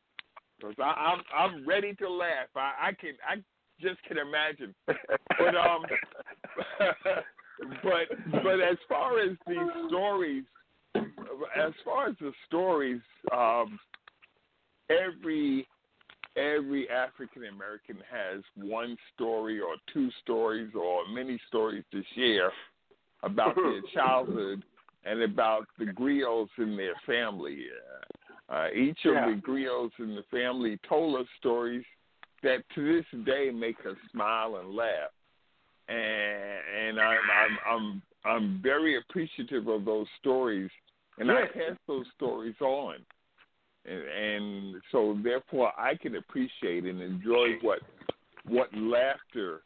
[0.59, 2.47] Because I'm I'm ready to laugh.
[2.55, 3.35] I, I can I
[3.81, 4.73] just can imagine.
[5.37, 5.83] But um,
[7.83, 10.45] but but as far as the stories,
[10.95, 13.01] as far as the stories,
[13.33, 13.77] um,
[14.89, 15.67] every
[16.37, 22.51] every African American has one story or two stories or many stories to share
[23.25, 24.63] about their childhood
[25.03, 27.65] and about the griots in their family.
[28.49, 29.31] Uh, each of Yeah.
[29.31, 31.85] the griots in the family told us stories
[32.43, 35.11] that to this day make us smile and laugh.
[35.87, 40.71] And and I'm I'm I'm I'm very appreciative of those stories,
[41.19, 43.05] and I pass those stories on
[43.85, 47.79] and, and so therefore I can appreciate and enjoy what
[48.47, 49.61] what laughter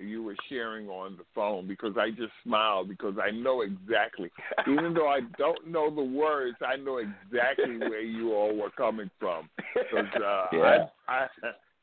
[0.00, 4.30] you were sharing on the phone because I just smiled because I know exactly,
[4.66, 9.10] even though I don't know the words, I know exactly where you all were coming
[9.18, 9.48] from.
[9.90, 10.86] 'Cause, uh, Yeah.
[11.08, 11.28] I, I,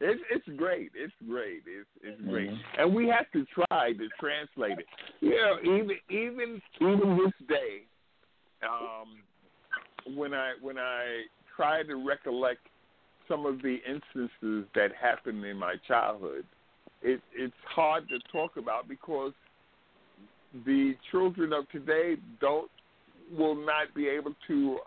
[0.02, 0.92] it's it's great.
[0.96, 1.64] It's great.
[1.68, 2.60] It's it's great, Mhm.
[2.78, 4.88] and we have to try to translate it.
[5.20, 7.84] You know, even even even this day,
[8.64, 9.24] um,
[10.16, 11.24] when I when I
[11.56, 12.62] try to recollect
[13.28, 16.46] some of the instances that happened in my childhood,
[17.02, 19.32] it it's hard to talk about because
[20.66, 22.70] the children of today don't
[23.38, 24.80] will not be able to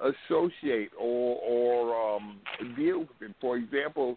[0.00, 2.38] associate or or um,
[2.76, 3.34] deal with it.
[3.40, 4.16] For example,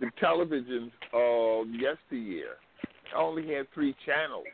[0.00, 2.56] the television of yesteryear
[3.16, 4.46] only had three channels.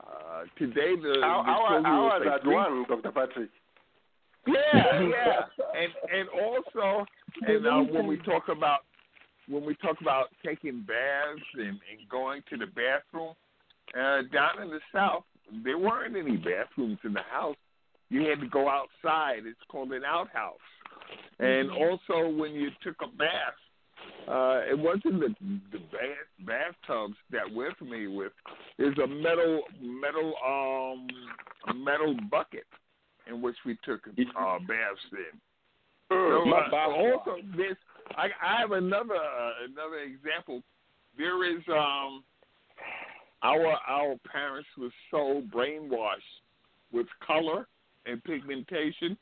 [0.00, 3.12] Uh, today, the, How, the how, children how was that three one, Dr.
[3.12, 3.50] Patrick?
[4.46, 5.40] yeah, yeah,
[5.78, 7.06] and and also,
[7.46, 8.80] and uh, when we talk about
[9.48, 13.34] when we talk about taking baths and, and going to the bathroom,
[13.98, 15.24] uh, down in the south,
[15.64, 17.56] there weren't any bathrooms in the house.
[18.08, 19.40] You had to go outside.
[19.46, 20.56] It's called an outhouse.
[21.38, 23.58] And also, when you took a bath,
[24.28, 25.34] uh, it wasn't the
[25.72, 28.32] the bath, bathtubs that we're familiar with.
[28.78, 31.06] There's a metal metal um
[31.84, 32.66] metal bucket
[33.26, 35.40] in which we took uh, baths in.
[36.08, 37.76] So, uh, also, this
[38.16, 40.62] I, I have another uh, another example.
[41.16, 42.24] There is um
[43.42, 46.40] our our parents were so brainwashed
[46.92, 47.66] with color
[48.06, 49.16] and pigmentation,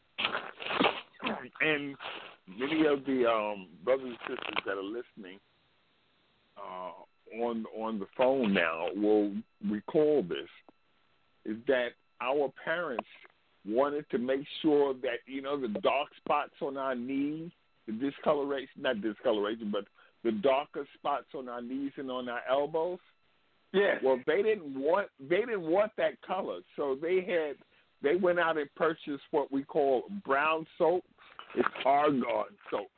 [1.60, 1.96] and
[2.58, 5.38] many of the um, brothers and sisters that are listening
[6.58, 9.32] uh, on on the phone now will
[9.68, 10.48] recall this.
[11.44, 13.08] Is that our parents
[13.66, 17.50] wanted to make sure that you know the dark spots on our knees,
[17.90, 19.84] the discoloration, not discoloration, but
[20.24, 22.98] the darker spots on our knees and on our elbows.
[23.72, 23.98] Yeah.
[24.02, 27.56] Well, they didn't want they didn't want that color, so they had
[28.02, 31.04] they went out and purchased what we call brown soap.
[31.54, 32.90] It's argon soap,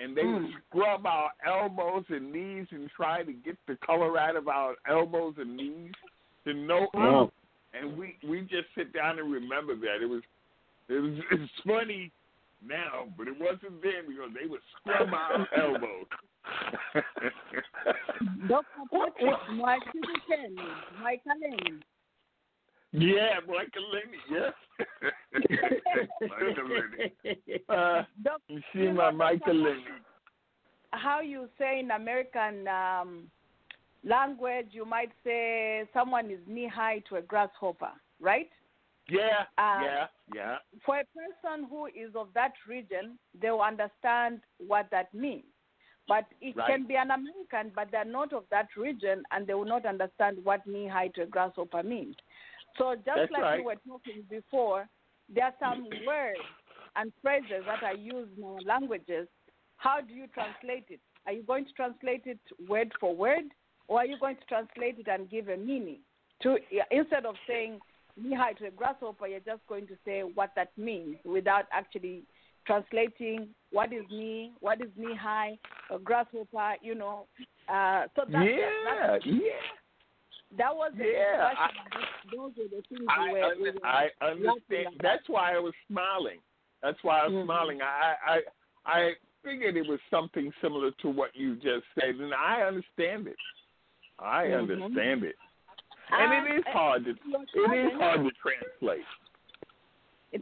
[0.00, 0.52] and they Mm.
[0.68, 5.34] scrub our elbows and knees and try to get the color out of our elbows
[5.38, 5.92] and knees
[6.44, 7.20] to no Wow.
[7.22, 7.32] end.
[7.74, 10.22] And we we just sit down and remember that it was
[10.88, 12.10] it was it's funny
[12.66, 16.06] now, but it wasn't then because they would scrub our elbows.
[18.48, 18.64] Dr.
[18.90, 20.56] Patrick Mwachibuteni,
[21.00, 21.80] Mwaikaleni.
[22.92, 24.52] yeah, Michael Lenny, yes.
[26.20, 26.68] Michael
[27.24, 27.62] Lenny.
[27.68, 28.40] Uh, Doc,
[28.72, 29.84] Shima Michael Lenny.
[30.92, 33.24] how you say in American um,
[34.04, 37.90] language, you might say someone is knee high to a grasshopper,
[38.20, 38.50] right?
[39.08, 40.58] Yeah, Uh, yeah, yeah.
[40.84, 45.44] For a person who is of that region, they will understand what that means.
[46.08, 46.66] But it Right.
[46.66, 50.42] can be an American, but they're not of that region, and they will not understand
[50.44, 52.16] what knee high to a grasshopper means.
[52.76, 53.58] So just That's like right.
[53.60, 54.88] we were talking before,
[55.28, 56.38] there are some words
[56.96, 59.28] and phrases that are used in our languages.
[59.76, 61.00] How do you translate it?
[61.26, 62.38] Are you going to translate it
[62.68, 63.44] word for word,
[63.88, 66.00] or are you going to translate it and give a meaning?
[66.42, 66.58] To
[66.90, 67.80] instead of saying
[68.16, 72.24] knee high to a grasshopper, you're just going to say what that means without actually
[72.66, 75.58] translating what is knee, what is knee high,
[75.90, 77.26] a grasshopper, you know.
[77.68, 79.40] Uh, so that, yeah, that, yeah.
[80.58, 81.76] that was the Yeah, discussion.
[82.32, 84.86] Those were the things I, we were, under, were I understand.
[84.88, 85.02] about.
[85.02, 86.38] That's why I was smiling.
[86.82, 87.44] That's why I was Mhm.
[87.44, 87.82] smiling.
[87.82, 88.40] I, I,
[88.86, 93.36] I figured it was something similar to what you just said, and I understand it.
[94.18, 94.58] I Mhm.
[94.58, 95.36] understand it,
[96.12, 99.04] and Um, it is hard to it is hard to translate.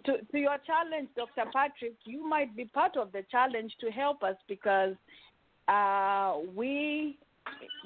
[0.05, 1.51] to, to your challenge, Dr.
[1.53, 4.95] Patrick, you might be part of the challenge to help us because
[5.69, 7.19] uh, we,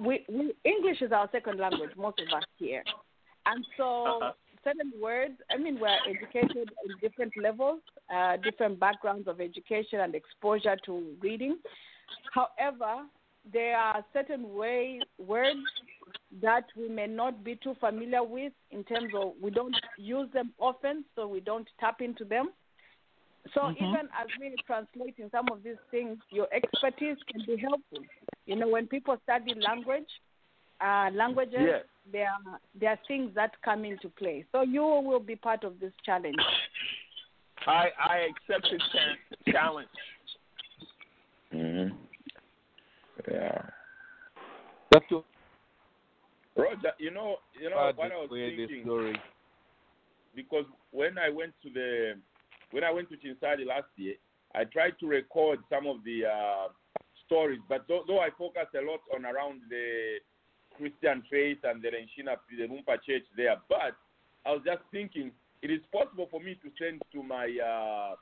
[0.00, 2.82] we, we English is our second language, most of us here,
[3.46, 4.32] and so Uh-huh.
[4.64, 5.34] certain words.
[5.50, 7.80] I mean, we're educated in different levels,
[8.14, 11.58] uh, different backgrounds of education and exposure to reading.
[12.32, 13.04] However,
[13.52, 15.60] there are certain way words
[16.40, 20.52] that we may not be too familiar with in terms of we don't use them
[20.58, 22.50] often, so we don't tap into them.
[23.54, 23.76] So Mhm.
[23.76, 28.04] even as we're translating some of these things, your expertise can be helpful.
[28.46, 30.10] You know, when people study language,
[30.80, 31.84] uh, languages, Yes.
[32.06, 34.44] there are there are things that come into play.
[34.52, 36.36] So you will be part of this challenge.
[37.66, 39.88] I I accept the cha- challenge.
[41.52, 41.96] Mm-hmm.
[43.30, 43.62] Yeah.
[44.90, 45.22] Doctor,
[46.56, 49.20] Roger, you know, you know what I was thinking story.
[50.34, 52.14] because when I went to the
[52.70, 54.14] when I went to Chinsali last year,
[54.54, 56.68] I tried to record some of the uh,
[57.26, 60.16] stories, but though, though I focused a lot on around the
[60.76, 63.96] Christian faith and the Lenshina, the Lumpa church there, but
[64.44, 65.30] I was just thinking
[65.62, 68.14] it is possible for me to send to my uh,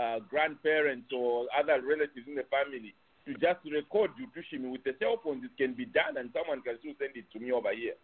[0.00, 2.94] uh, grandparents or other relatives in the family
[3.26, 5.44] to just record Jutushimi with the cell phones.
[5.44, 7.94] It can be done, and someone can still send it to me over here.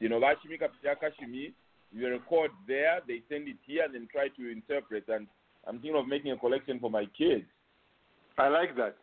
[0.00, 1.10] You know, Vashimi Kapitaka
[1.94, 5.04] you record there, they send it here, and then try to interpret.
[5.08, 5.28] And
[5.66, 7.44] I'm thinking of making a collection for my kids.
[8.36, 8.96] I like that.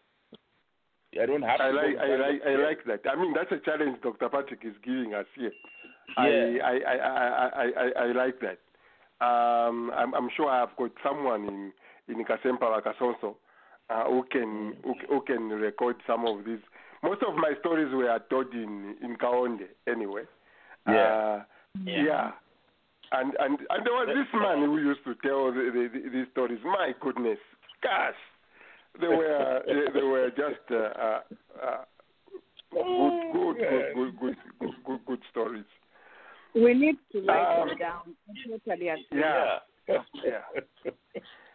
[1.20, 1.60] I don't have.
[1.60, 3.10] I like I like I like that.
[3.10, 4.30] I mean that's a challenge Dr.
[4.30, 5.52] Patrick is giving us here.
[6.18, 6.60] Yeah.
[6.64, 8.60] I, I, I, I, I, I like that.
[9.26, 11.72] Um, I'm, I'm sure I've got someone in
[12.08, 13.36] in Kasempa Kasonso
[13.92, 16.60] uh, who can who, who, can record some of these.
[17.04, 20.24] Most of my stories were told in in Kaonde anyway.
[20.88, 20.94] Yeah.
[20.94, 21.44] Uh,
[21.86, 22.04] yeah.
[22.06, 22.32] yeah.
[23.12, 26.28] And and and there was this man who used to tell the, the, the, these
[26.32, 26.60] stories.
[26.64, 27.40] My goodness,
[27.84, 28.16] gosh,
[29.00, 31.22] they were they, they were just uh, uh,
[31.62, 31.84] uh,
[32.72, 33.58] good, good,
[33.96, 35.66] good, good, good, good, good, stories.
[36.56, 38.16] We need to write um, them down.
[38.66, 38.86] Totally.
[38.86, 38.96] Yeah.
[39.88, 39.98] yeah.
[40.24, 40.92] yeah.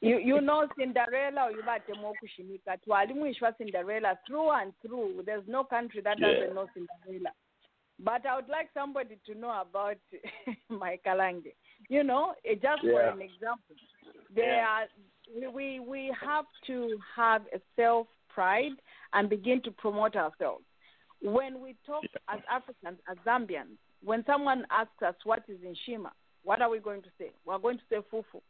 [0.00, 5.22] You you know Cinderella uyibate mokushimika twalimwishwa Cinderella through and through.
[5.24, 6.32] There's no country that Yeah.
[6.32, 7.32] doesn't know Cinderella.
[7.98, 9.96] But I would like somebody to know about
[10.68, 11.54] my Kalange.
[11.88, 13.76] You know, eh, just for an example,
[14.34, 14.68] there Yeah.
[14.68, 14.88] are
[15.34, 18.76] we- we we have to have a self pride
[19.14, 20.64] and begin to promote ourselves.
[21.22, 26.12] When we talk as Africans, as Zambians, when someone asks us what is in Shima,
[26.44, 27.32] what are we going to say?
[27.46, 28.42] We're going to say fufu.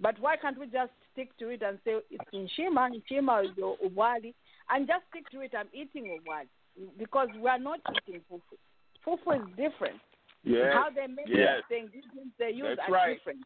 [0.00, 3.50] But why can't we just stick to it and say it's nshima, in Shima is
[3.56, 4.34] your ubwali,
[4.70, 6.48] and just stick to it, I'm eating ubwali.
[6.98, 8.56] Because we are not eating fufu.
[9.06, 10.00] Fufu is different.
[10.42, 10.72] Yes.
[10.74, 11.62] How they make Yes.
[11.70, 13.16] the ingredients they use That's are right.
[13.18, 13.44] different.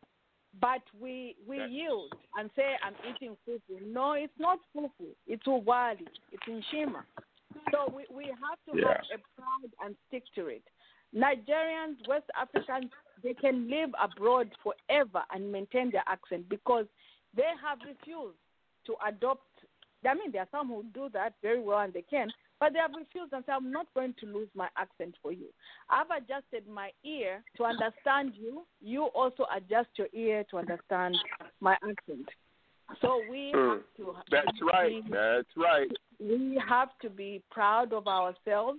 [0.60, 3.82] But we we That- yield and say I'm eating fufu.
[3.86, 5.14] No, it's not fufu.
[5.26, 6.06] It's ubwali.
[6.32, 7.04] It's nshima.
[7.72, 10.62] So we, we have to have a pride and stick to it.
[11.14, 12.90] Nigerians, West Africans,
[13.22, 16.86] they can live abroad forever and maintain their accent because
[17.36, 18.36] they have refused
[18.86, 19.42] to adopt
[20.08, 22.28] I mean, there are some who do that very well and they can,
[22.60, 25.46] but they have refused and said, I'm not going to lose my accent for you.
[25.90, 28.62] I've adjusted my ear to understand you.
[28.80, 31.16] You also adjust your ear to understand
[31.60, 32.28] my accent.
[33.02, 33.70] So we Mm.
[33.70, 34.16] have to.
[34.30, 35.04] That's right.
[35.04, 35.90] be- That's right.
[36.20, 38.78] we have to be proud of ourselves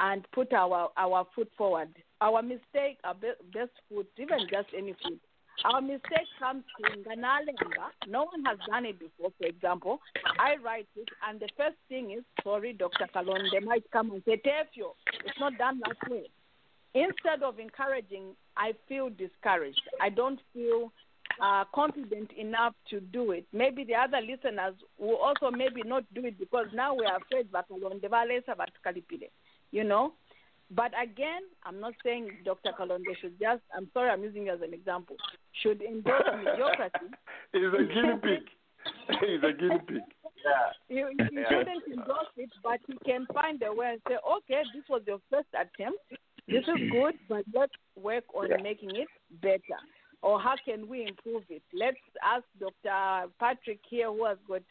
[0.00, 1.88] and put our our foot forward.
[2.20, 5.20] Our mistake, our be- best foot, even just any foot.
[5.64, 8.08] Our mistake comes to nganalenga.
[8.08, 9.32] No one has done it before.
[9.38, 9.98] For example,
[10.38, 13.08] I write it, and the first thing is, sorry, Dr.
[13.14, 14.92] Kalonde, they might come and say, Tefio,
[15.24, 16.26] it's not done that way.
[16.94, 19.82] Instead of encouraging, I feel discouraged.
[20.00, 20.92] I don't feel
[21.42, 23.46] uh, confident enough to do it.
[23.52, 27.48] Maybe the other listeners will also maybe not do it because now we are afraid
[29.70, 30.12] you know.
[30.70, 32.72] But again, I'm not saying Dr.
[32.78, 35.16] Kalonde should just, I'm sorry, I'm using you as an example,
[35.62, 37.06] should endorse mediocrity.
[37.52, 38.42] He's a guinea pig.
[39.20, 40.02] He's a guinea pig.
[40.88, 41.48] You, you Yeah.
[41.48, 45.20] shouldn't endorse it, but you can find a way and say, okay, this was your
[45.30, 45.98] first attempt.
[46.46, 49.08] This is good, but let's work on making it
[49.42, 49.80] better.
[50.20, 51.62] Or how can we improve it?
[51.72, 53.30] Let's ask Dr.
[53.38, 54.62] Patrick here, who has got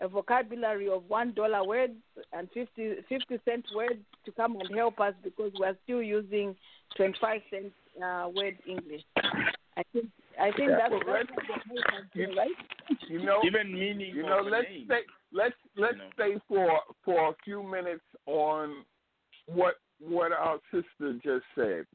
[0.00, 1.92] a vocabulary of one dollar words
[2.32, 6.54] and 50, 50 cent words to come and help us because we're still using
[6.96, 7.72] 25 cent
[8.02, 9.02] uh, word English.
[9.76, 10.06] I think
[10.40, 10.78] I think Yeah.
[10.78, 12.98] that's, Well, that's the whole country, right?
[13.08, 14.84] You know, Even meaning You know, let's name.
[14.86, 15.00] stay.
[15.32, 16.10] Let's let's know.
[16.14, 18.84] stay for for a few minutes on
[19.46, 21.86] what what our sister just said,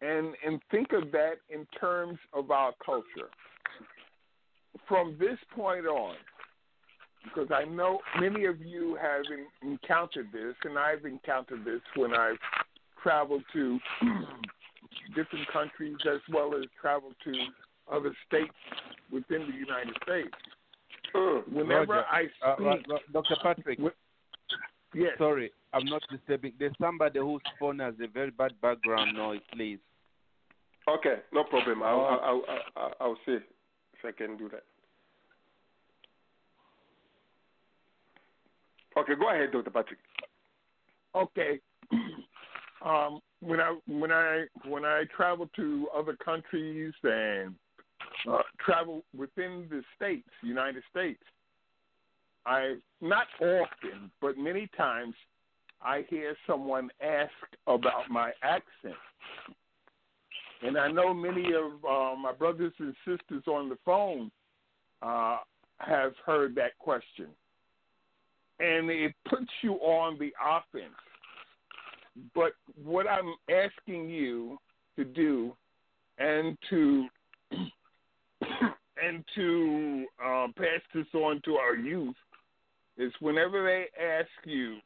[0.00, 3.30] and and think of that in terms of our culture.
[4.88, 6.16] From this point on,
[7.24, 12.14] because I know many of you have en- encountered this, and I've encountered this when
[12.14, 12.38] I've
[13.02, 13.78] traveled to
[15.14, 17.32] different countries as well as traveled to
[17.90, 18.54] other states
[19.12, 20.34] within the United States.
[21.52, 23.36] Whenever Roger, I uh, uh speak, Ro- Ro- Dr.
[23.42, 23.78] Patrick.
[24.94, 25.12] Yes.
[25.16, 26.52] Sorry, I'm not disturbing.
[26.58, 29.78] There's somebody whose phone has a very bad background noise, please.
[30.88, 31.82] Okay, no problem.
[31.82, 32.04] I'll, Oh.
[32.04, 32.42] I'll, I'll,
[32.76, 34.64] I'll, I'll see if I can do that.
[38.96, 39.70] Okay, go ahead, Dr.
[39.70, 39.98] Patrick.
[41.14, 41.60] okay.
[42.84, 47.54] Um, when I when I when I travel to other countries and
[48.28, 51.22] uh, travel within the states, United States,
[52.44, 55.14] I not often, but many times,
[55.80, 57.30] I hear someone ask
[57.68, 58.96] about my accent,
[60.62, 64.30] and I know many of uh, my brothers and sisters on the phone
[65.02, 65.38] uh,
[65.78, 67.28] have heard that question,
[68.62, 70.94] and it puts you on the offense.
[72.34, 72.52] But
[72.82, 74.58] what I'm asking you
[74.96, 75.54] to do,
[76.18, 77.06] and to
[77.50, 82.14] and to uh, pass this on to our youth,
[82.98, 84.76] is whenever they ask you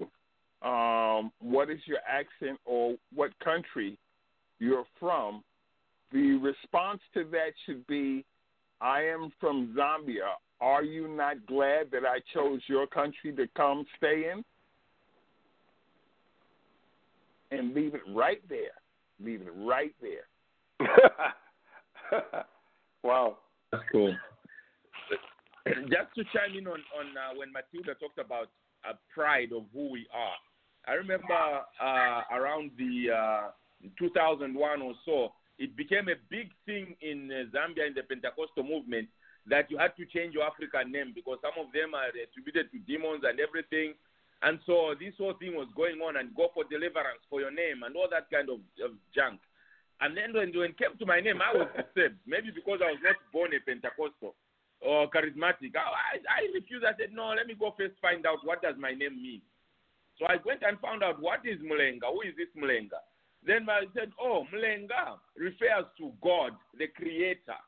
[0.66, 3.98] um, what is your accent or what country
[4.58, 5.42] you're from,
[6.12, 8.24] the response to that should be,
[8.80, 10.34] "I am from Zambia.
[10.60, 14.44] Are you not glad that I chose your country to come stay in?"
[17.50, 18.74] and leave it right there.
[19.20, 20.88] Leave it right there.
[23.02, 23.38] wow.
[23.72, 24.14] That's cool.
[25.66, 28.48] Just to chime in on, on uh, when Matilda talked about
[28.88, 30.36] uh, pride of who we are.
[30.86, 33.50] I remember uh, around the uh,
[33.98, 39.08] 2001 or so, it became a big thing in uh, Zambia in the Pentecostal movement
[39.48, 42.78] that you had to change your African name because some of them are attributed to
[42.82, 43.94] demons and everything.
[44.42, 47.86] And so this whole thing was going on and go for deliverance for your name
[47.86, 49.40] and all that kind of, of junk.
[50.00, 52.20] And then when, when it came to my name, I was disturbed.
[52.26, 54.36] Maybe because I was not born a Pentecostal
[54.84, 55.72] or charismatic.
[55.72, 56.84] I, I, I refused.
[56.84, 59.40] I said, no, let me go first find out what does my name mean.
[60.18, 62.12] So I went and found out what is Mulenga.
[62.12, 63.00] Who is this Mulenga?
[63.46, 67.60] Then I said, oh, Mulenga refers to God, the creator.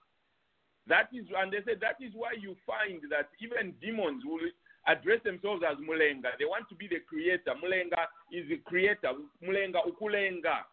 [0.89, 4.41] That is, and they said that is why you find that even demons will
[4.89, 6.33] address themselves as Mulenga.
[6.39, 7.53] They want to be the creator.
[7.61, 9.13] Mulenga is the creator.
[9.45, 10.65] Mulenga ukulenga.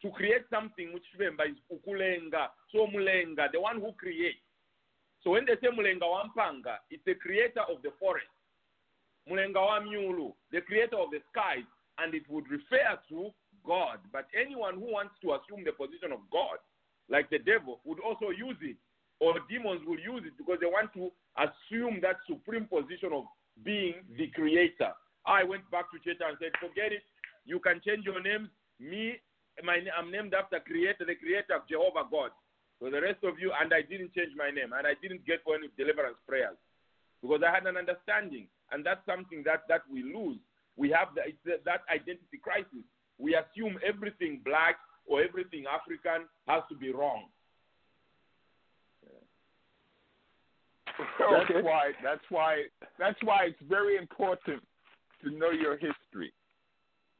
[0.00, 2.48] To create something which remember is ukulenga.
[2.72, 4.40] So Mulenga, the one who creates.
[5.22, 8.32] So when they say Mulenga Wampanga, it's the creator of the forest.
[9.28, 13.28] Mulenga Wamyulu, the creator of the skies, and it would refer to
[13.66, 13.98] God.
[14.10, 16.56] But anyone who wants to assume the position of God,
[17.10, 18.76] like the devil, would also use it,
[19.20, 23.24] or demons will use it because they want to assume that supreme position of
[23.64, 24.92] being the creator.
[25.26, 27.04] I went back to church and said, forget it.
[27.44, 28.48] You can change your names.
[28.80, 29.20] Me,
[29.62, 32.32] my, I'm named after creator, the creator of Jehovah God.
[32.80, 35.44] So the rest of you, and I didn't change my name, and I didn't get
[35.44, 36.56] for any deliverance prayers.
[37.22, 40.38] because I had an understanding, and that's something that that we lose.
[40.76, 42.84] We have the, the, that identity crisis.
[43.18, 47.28] We assume everything black or everything African has to be wrong.
[51.18, 51.92] That's why.
[52.02, 52.62] That's why.
[52.98, 54.62] That's why it's very important
[55.24, 56.32] to know your history,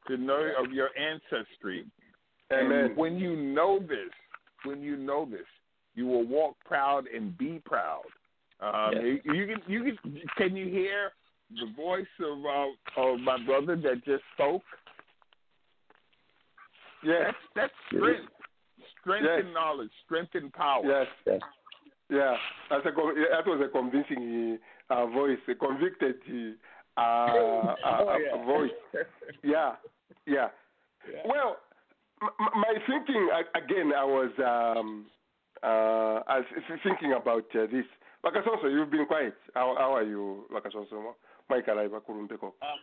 [0.07, 1.85] to know of your ancestry.
[2.51, 2.85] Amen.
[2.85, 4.11] And when you know this,
[4.65, 5.45] when you know this,
[5.95, 8.03] you will walk proud and be proud.
[8.59, 9.03] Um, Yes.
[9.23, 9.61] you, you can.
[9.67, 10.21] You can.
[10.37, 11.11] Can you hear
[11.51, 14.61] the voice of uh, of my brother that just spoke?
[17.03, 17.33] Yes.
[17.55, 18.29] That's strength.
[19.01, 19.41] Strength Yes.
[19.45, 19.89] and knowledge.
[20.05, 20.83] Strength and power.
[20.85, 21.07] Yes.
[21.25, 21.39] yes.
[22.11, 22.35] Yeah,
[22.69, 24.59] that's a, that was a convincing
[24.89, 26.15] uh, voice, a convicted
[26.97, 28.45] uh, uh, Oh, uh, yeah.
[28.45, 28.71] voice.
[29.43, 29.75] Yeah,
[30.27, 30.49] yeah.
[31.09, 31.21] Yeah.
[31.25, 31.55] Well,
[32.21, 35.05] m- m- my thinking again, I was um,
[35.63, 37.85] uh, I was thinking about uh, this.
[38.25, 39.33] Lakasonso, you've been quiet.
[39.55, 41.15] How, how are you, Lakasonso?
[41.49, 42.53] Mike Alaiba Kurumpeko.
[42.61, 42.79] Um,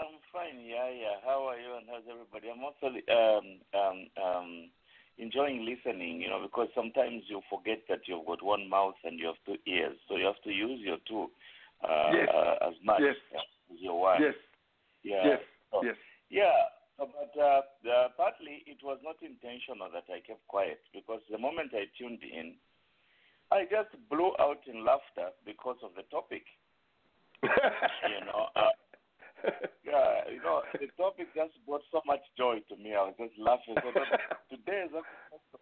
[0.00, 0.60] I'm fine.
[0.60, 1.16] Yeah, yeah.
[1.24, 2.48] How are you and how's everybody?
[2.50, 4.70] I'm also um, um, um,
[5.18, 9.26] enjoying listening, you know, because sometimes you forget that you've got one mouth and you
[9.26, 11.30] have two ears, so you have to use your two
[11.84, 12.28] uh, Yes.
[12.34, 13.16] uh, as much Yes.
[13.34, 14.22] as your one.
[14.22, 14.34] Yes,
[15.02, 15.24] Yeah.
[15.26, 15.40] yes,
[15.70, 15.96] So, yes.
[16.30, 16.58] Yeah.
[16.96, 21.38] so, But uh, uh, partly it was not intentional that I kept quiet because the
[21.38, 22.54] moment I tuned in,
[23.50, 26.44] I just blew out in laughter because of the topic.
[27.42, 28.70] you know, uh,
[29.84, 32.94] yeah, you know, the topic just brought so much joy to me.
[32.94, 33.74] I was just laughing.
[33.82, 33.90] So
[34.50, 34.92] today is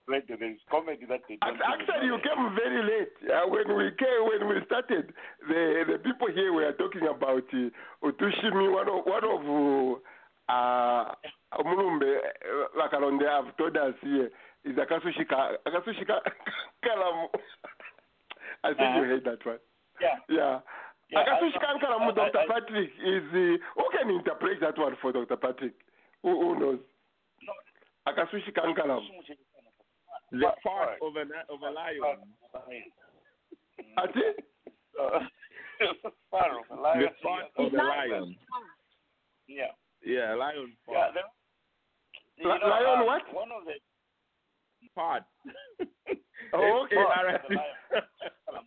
[0.06, 0.28] great.
[0.28, 1.58] There is comedy that they don't.
[1.62, 3.14] Actually, you came very late.
[3.26, 5.12] Uh, when we came, when we started,
[5.48, 9.42] the the people here were talking about uh, Otushimi, one of one of
[10.48, 11.14] uh,
[11.62, 14.30] Mulumbe, uh, Lakalonde have told us here
[14.64, 16.20] is Akasushika Akasushika
[16.84, 17.26] Kalamu.
[18.64, 19.04] I think you Uh-huh.
[19.04, 19.58] heard that one.
[20.00, 20.16] Yeah.
[20.28, 20.58] Yeah.
[21.10, 21.78] Yeah, I Akasushika know.
[21.80, 22.38] Kalamu, I- Dr.
[22.38, 25.36] I- Patrick is uh, who can interpret that one for Dr.
[25.36, 25.74] Patrick?
[26.22, 26.78] Who, who knows?
[28.06, 29.08] Akasushika Kalamu.
[30.32, 32.18] The part of a of a lion.
[33.98, 34.20] Ati?
[36.30, 37.00] Part of a lion.
[37.00, 38.36] The part of a lion.
[39.48, 39.64] Yeah.
[40.04, 40.94] Yeah, lion Yeah.
[40.94, 41.14] part.
[41.14, 41.20] The,
[42.42, 43.34] you know, lion uh, what?
[43.34, 43.74] One of the
[44.94, 45.24] Part.
[46.50, 46.98] Oh, okay.
[46.98, 47.78] Part of the lion.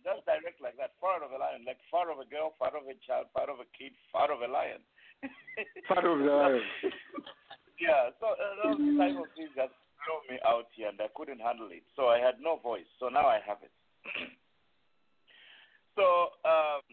[0.06, 0.96] Just direct like that.
[1.04, 3.60] Part of a lion, like part of a girl, part of a child, part of
[3.60, 4.80] a kid, part of a lion.
[5.88, 6.64] Part of the lion.
[7.74, 9.74] Yeah, so uh, those type of things just
[10.06, 11.82] blew me out here, and I couldn't handle it.
[11.98, 12.86] So I had no voice.
[13.02, 13.74] So now I have it.
[15.98, 16.86] so um,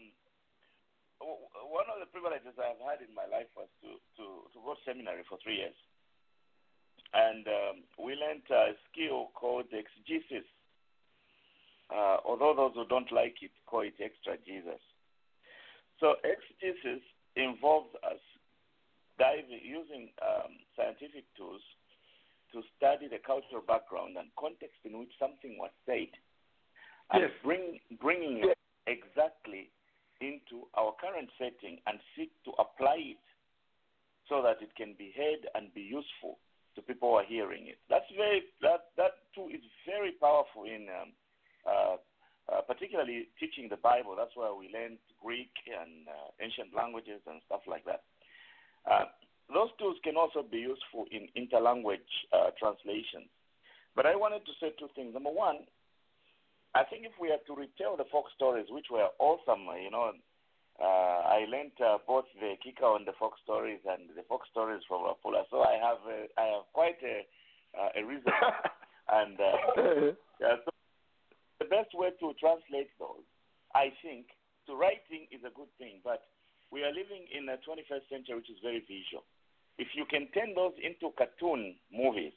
[1.70, 4.82] one of the privileges I've had in my life was to to to go to
[4.82, 5.78] seminary for three years,
[7.14, 10.48] and um, we learned a skill called exegesis.
[11.92, 14.80] Uh, although those who don't like it call it extra Jesus.
[16.00, 17.04] So exegesis
[17.36, 18.20] involves us
[19.18, 21.60] diving using um, scientific tools
[22.52, 26.12] to study the cultural background and context in which something was said,
[27.12, 27.32] and Yes.
[27.44, 28.56] bring bringing it
[28.88, 29.68] exactly
[30.20, 33.24] into our current setting and seek to apply it
[34.28, 36.38] so that it can be heard and be useful
[36.74, 37.78] to people who are hearing it.
[37.88, 41.10] That's very that that too is very powerful in um,
[41.66, 41.96] uh,
[42.50, 44.14] uh, particularly teaching the Bible.
[44.16, 48.02] That's where we learned Greek and uh, ancient languages and stuff like that.
[48.82, 49.06] Uh,
[49.52, 53.28] those tools can also be useful in interlanguage uh, translations.
[53.94, 55.12] But I wanted to say two things.
[55.14, 55.68] Number one,
[56.74, 60.12] I think if we are to retell the folk stories, which were awesome, you know,
[60.80, 64.82] uh, I learned uh, both the Kika and the folk stories and the folk stories
[64.88, 65.44] from Rapula.
[65.50, 67.26] So I have uh, I have quite a
[67.78, 68.32] uh, a reason.
[69.12, 69.56] and uh,
[70.40, 70.70] yeah, so
[71.60, 73.24] the best way to translate those,
[73.74, 74.26] I think,
[74.66, 76.22] to writing is a good thing, but
[76.70, 79.24] we are living in a 21st century which is very visual.
[79.78, 82.36] If you can turn those into cartoon movies,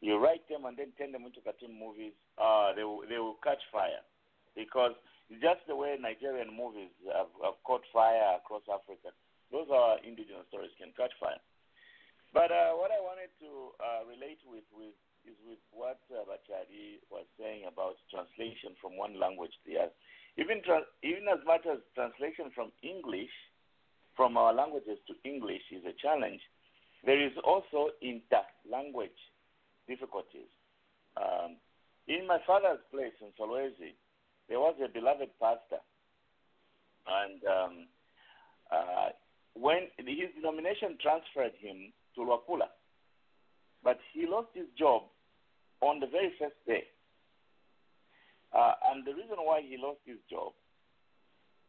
[0.00, 3.36] you write them and then turn them into cartoon movies, uh, they, will, they will
[3.44, 4.00] catch fire.
[4.56, 4.96] Because
[5.38, 9.14] just the way Nigerian movies have, have caught fire across Africa,
[9.54, 11.38] those are indigenous stories can catch fire.
[12.34, 14.94] But uh, what I wanted to uh, relate with, with
[15.26, 19.96] is with what uh, Bachari was saying about translation from one language to the other.
[20.38, 23.34] Even, tra- even as much as translation from English,
[24.16, 26.40] from our languages to English is a challenge,
[27.04, 29.20] there is also inter-language
[29.88, 30.48] difficulties.
[31.18, 31.56] Um,
[32.06, 33.98] in my father's place in Solwezi,
[34.50, 35.78] there was a beloved pastor,
[37.06, 37.86] and um,
[38.70, 39.08] uh,
[39.54, 42.66] when his denomination transferred him to Luapula,
[43.82, 45.02] but he lost his job
[45.80, 46.82] on the very first day.
[48.52, 50.52] Uh, and the reason why he lost his job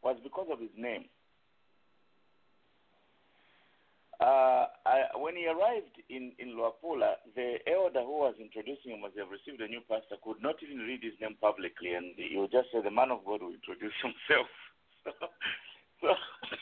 [0.01, 1.05] was because of his name.
[4.21, 4.69] Uh,
[5.17, 9.33] when he arrived in, in Luapula, the elder who was introducing him as they have
[9.33, 12.69] received a new pastor could not even read his name publicly, and he would just
[12.69, 14.45] say, The man of God will introduce himself.
[16.05, 16.13] so,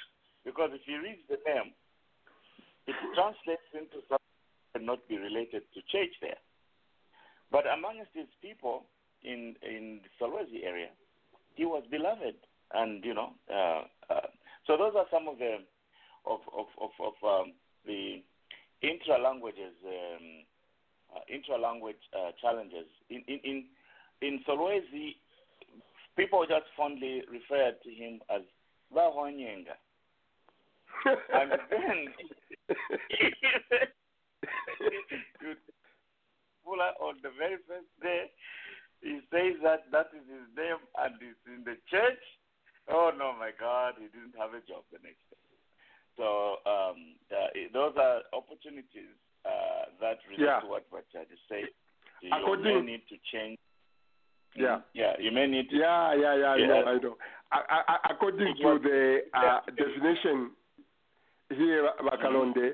[0.47, 1.75] because if he reads the name,
[2.87, 4.39] it translates into something
[4.71, 6.39] that cannot be related to church there.
[7.51, 8.87] But amongst his people
[9.19, 10.95] in, in the Solwezi area,
[11.55, 12.39] he was beloved.
[12.71, 14.31] And, you know, uh, uh,
[14.65, 15.67] so those are some of the
[16.25, 17.53] of of of, of um,
[17.85, 18.21] the
[18.81, 20.45] intra languages um,
[21.15, 23.65] uh, intra language uh, challenges in in in,
[24.21, 25.15] in Solwezi,
[26.15, 28.41] people just fondly referred to him as
[28.93, 29.77] Bahonyenga.
[31.05, 32.13] and then
[36.65, 38.29] Pula on the very first day,
[39.01, 42.21] he says that that is his name and it's in the church.
[42.89, 45.48] Oh no, my God, he didn't have a job the next day.
[46.19, 49.15] So um, uh, those are opportunities
[49.45, 50.59] uh, that relate Yeah.
[50.59, 51.71] to what what I just said.
[52.21, 53.57] You may need to change.
[54.53, 54.81] Yeah.
[54.93, 55.77] Yeah, you may need to.
[55.77, 57.17] Yeah, yeah, yeah, I know, I know.
[57.51, 60.51] I, I, according to the uh, definition
[61.49, 62.73] here, Bakalonde,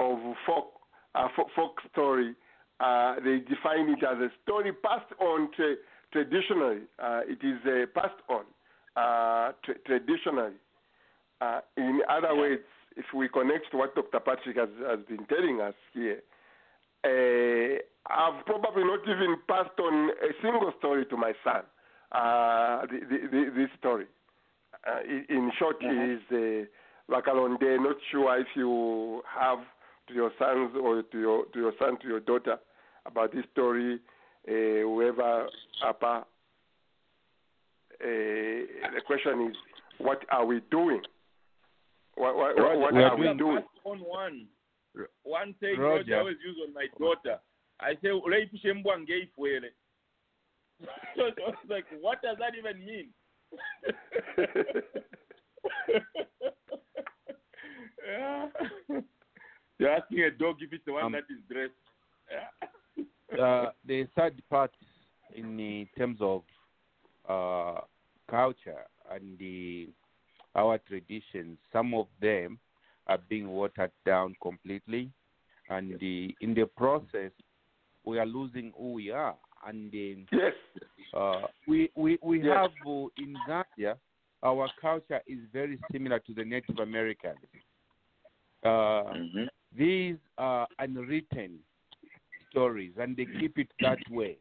[0.00, 0.72] of folk,
[1.14, 2.34] uh, folk, folk story,
[2.80, 5.76] uh, they define it as a story passed on tra-
[6.12, 6.82] traditionally.
[6.98, 8.44] Uh, it is uh, passed on
[8.96, 10.54] uh, tra- traditionally.
[11.40, 12.62] Uh, in other words,
[12.96, 14.20] if we connect to what Dr.
[14.20, 16.20] Patrick has, has been telling us here,
[17.04, 21.62] uh, I've probably not even passed on a single story to my son.
[22.12, 24.06] Uh, the, the, the, this story,
[24.86, 27.82] uh, in, short, is uh, Bakalonde.
[27.82, 29.58] Not sure if you have
[30.08, 32.56] to your sons or to your to your son to your daughter
[33.06, 33.98] about this story.
[34.46, 35.46] Uh, whoever
[35.84, 36.24] Apa.
[38.00, 38.06] Uh,
[38.94, 39.56] the question is,
[39.98, 41.00] what are we doing?
[42.16, 43.62] What, what, what, what are we doing?
[43.84, 44.46] on one.
[45.24, 45.96] One thing Roger.
[45.98, 46.14] Roger.
[46.16, 47.40] I always use on my daughter.
[47.80, 49.70] I say, "Uleipishe mbwa ngeifwele."
[51.16, 53.08] So I was like, what does that even mean?
[58.06, 58.46] yeah.
[59.78, 61.72] You're asking a dog if it's the one Um, that is dressed.
[62.30, 63.42] Yeah.
[63.42, 64.72] uh, the third part
[65.34, 66.42] in the terms of
[67.28, 67.80] uh,
[68.30, 69.88] culture and the,
[70.54, 72.58] our traditions, some of them
[73.06, 75.10] are being watered down completely,
[75.68, 77.32] and the, in the process,
[78.04, 79.36] we are losing who we are.
[79.66, 80.52] And um, yes,
[81.14, 82.56] uh, we we we Yes.
[82.56, 83.96] have uh, in Zambia,
[84.42, 87.38] our culture is very similar to the Native Americans.
[88.64, 89.14] Uh,
[89.76, 91.58] These are unwritten
[92.50, 94.36] stories, and they keep it that way.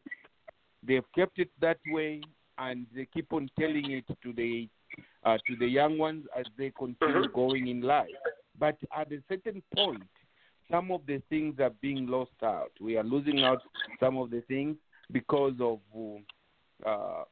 [0.86, 2.22] They've kept it that way,
[2.58, 4.68] and they keep on telling it to the
[5.26, 8.08] uh, to the young ones as they continue going in life.
[8.60, 10.04] But at a certain point,
[10.70, 12.72] some of the things are being lost out.
[12.80, 13.62] We are losing out
[14.00, 14.76] some of the things
[15.12, 15.80] because of,
[16.86, 17.24] uh,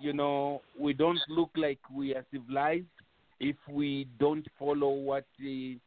[0.00, 2.84] you know, we don't look like we are civilized
[3.40, 5.78] if we don't follow what the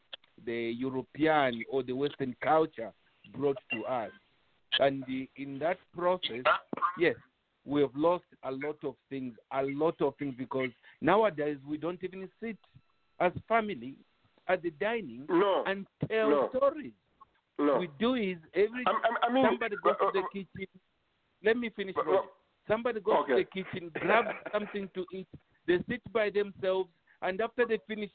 [0.46, 2.92] the European or the Western culture
[3.36, 4.12] brought to us.
[4.80, 6.44] And the, in that process,
[6.98, 7.16] yes,
[7.66, 10.70] we have lost a lot of things, a lot of things, because
[11.02, 12.58] nowadays we don't even sit
[13.20, 13.96] as family
[14.48, 15.64] at the dining No.
[15.68, 16.50] and tell No.
[16.56, 16.94] stories.
[17.58, 17.78] No.
[17.78, 20.68] We do is every I'm- I mean, somebody goes uh, to the uh, kitchen.
[21.44, 21.96] Let me finish.
[21.96, 22.28] Roger.
[22.68, 25.28] Somebody goes to the kitchen, grabs something to eat.
[25.68, 26.90] They sit by themselves,
[27.22, 28.12] and after they finish,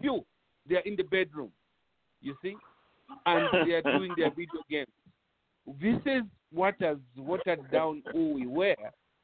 [0.00, 0.24] phew,
[0.68, 1.50] they are in the bedroom.
[2.20, 2.56] You see,
[3.26, 4.88] and they are doing their video games.
[5.80, 8.74] This is what has watered down who we were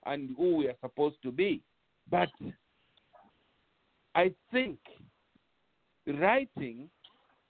[0.05, 1.63] and who we are supposed to be.
[2.11, 2.29] But
[4.17, 4.79] I think
[6.07, 6.89] writing,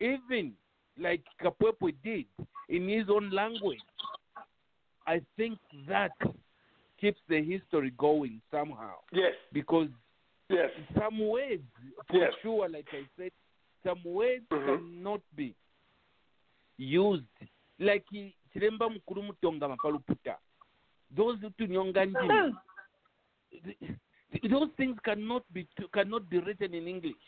[0.00, 0.52] even
[0.98, 2.26] like Kapwepwe did
[2.68, 3.78] in his own language,
[5.06, 5.58] I think
[5.88, 6.10] that
[7.00, 8.96] keeps the history going somehow.
[9.12, 9.34] Yes.
[9.52, 9.88] Because
[10.48, 10.70] yes.
[10.98, 11.62] some words,
[12.08, 12.32] for Yes.
[12.42, 13.32] sure, like I said,
[13.84, 14.66] some words Mhm.
[14.66, 15.54] cannot be
[16.78, 17.24] used.
[17.78, 20.36] Like he- chiremba mukuru mutonga mapaluputa.
[21.16, 22.56] Those tunyonga ndimi.
[24.32, 27.24] Th- Those things cannot be cannot be written in English.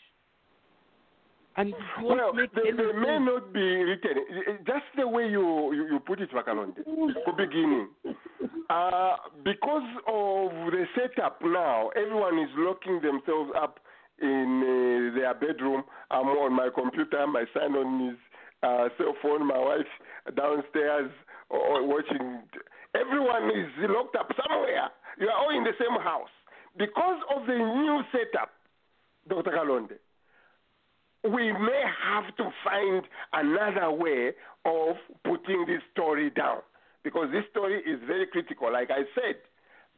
[1.56, 4.14] And if you want Well, they, they may not be written.
[4.66, 6.84] I- the way you, you, you put it, Bakalonde,
[7.24, 7.88] for beginning.
[8.68, 13.80] Uh, because of the setup now, everyone is locking themselves up
[14.20, 15.84] in uh, their bedroom.
[16.10, 18.18] I'm on my computer, my son on his
[18.62, 19.92] uh, cell phone, my wife
[20.36, 21.10] downstairs
[21.48, 22.42] or, or watching.
[22.94, 24.90] Everyone is locked up somewhere.
[25.18, 26.28] You are all in the same house.
[26.78, 28.50] Because of the new setup,
[29.28, 29.50] Dr.
[29.50, 29.98] Kalonde,
[31.24, 33.02] we may have to find
[33.32, 34.32] another way
[34.64, 36.58] of putting this story down
[37.02, 38.72] because this story is very critical.
[38.72, 39.42] Like I said,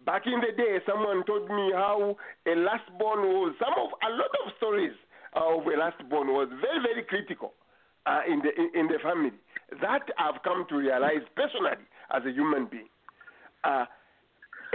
[0.07, 2.17] back in the day, someone told me how
[2.47, 3.55] a last born was.
[3.61, 4.97] Some of a lot of stories
[5.35, 7.53] of a last born was very very critical
[8.07, 9.33] uh, in the in, in the family.
[9.83, 12.89] That I've come to realize personally as a human being.
[13.65, 13.85] Uh,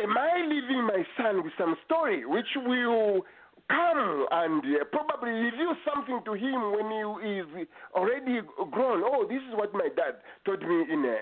[0.02, 3.22] am I leaving my son with some story which will
[3.70, 6.88] come and uh, probably reveal something to him when
[7.24, 8.42] he is already
[8.72, 9.04] grown?
[9.04, 11.18] Oh, this is what my dad told me in a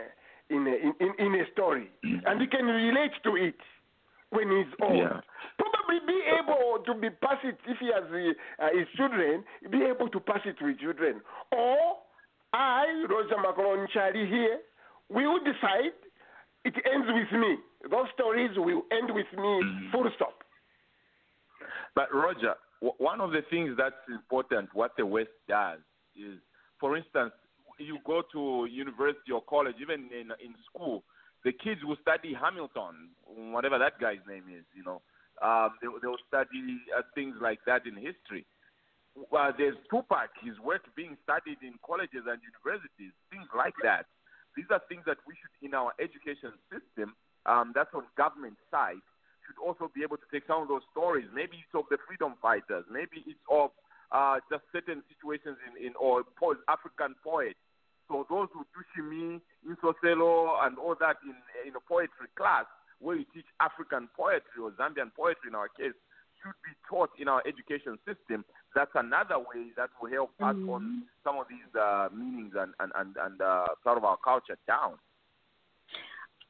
[0.49, 3.55] in a, in, in a story, and he can relate to it
[4.29, 4.97] when he's old.
[4.97, 5.21] Yeah.
[5.57, 10.09] Probably be able to be pass it if he has uh, his children, be able
[10.09, 11.21] to pass it to his children.
[11.51, 11.97] Or
[12.53, 14.59] I, Roger Macron Charlie here,
[15.09, 15.95] will decide
[16.65, 17.57] it ends with me.
[17.89, 20.43] Those stories will end with me, full stop.
[21.95, 25.79] But Roger, w- one of the things that's important, what the West does
[26.15, 26.39] is,
[26.79, 27.33] for instance,
[27.79, 31.03] you go to university or college, even in in school,
[31.43, 34.63] the kids will study Hamilton, whatever that guy's name is.
[34.75, 35.01] You know,
[35.41, 38.45] um, they they'll study uh, things like that in history.
[39.31, 44.05] Uh, there's Tupac, his work being studied in colleges and universities, things like that.
[44.57, 47.13] These are things that we should, in our education system,
[47.45, 49.03] um, that's on government side,
[49.45, 51.27] should also be able to take some of those stories.
[51.33, 52.85] Maybe it's of the freedom fighters.
[52.87, 53.71] Maybe it's of
[54.11, 56.23] uh, just certain situations in, in or
[56.69, 57.59] African poets.
[58.07, 61.35] So those who do shimi, insoselo, and all that in
[61.67, 62.65] in a poetry class,
[62.99, 65.95] where you teach African poetry or Zambian poetry in our case,
[66.39, 68.43] should be taught in our education system.
[68.75, 72.91] That's another way that will help pass on some of these uh, meanings and and
[72.95, 74.99] and, and uh, sort of our culture down.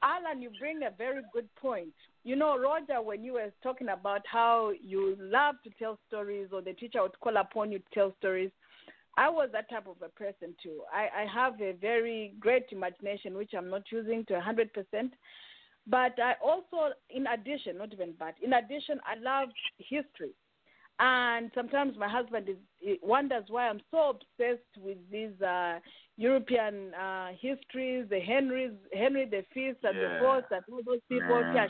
[0.03, 1.93] Alan, you bring a very good point.
[2.25, 6.61] You know, Roger, when you were talking about how you love to tell stories or
[6.61, 8.51] the teacher would call upon you to tell stories,
[9.15, 10.81] I was that type of a person too.
[10.93, 15.11] I, I have a very great imagination, which I'm not using to 100%.
[15.85, 20.31] But I also, in addition, not even but, in addition, I love history.
[20.99, 25.79] And sometimes my husband is, wonders why I'm so obsessed with these uh,
[26.17, 31.41] European uh, histories, the Henrys, Henry the Fifth and the Fourth, and all those people.
[31.53, 31.67] Yeah.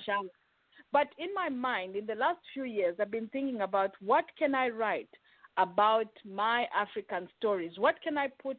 [0.91, 4.53] But in my mind, in the last few years, I've been thinking about what can
[4.53, 5.09] I write
[5.57, 7.73] about my African stories?
[7.77, 8.57] What can I put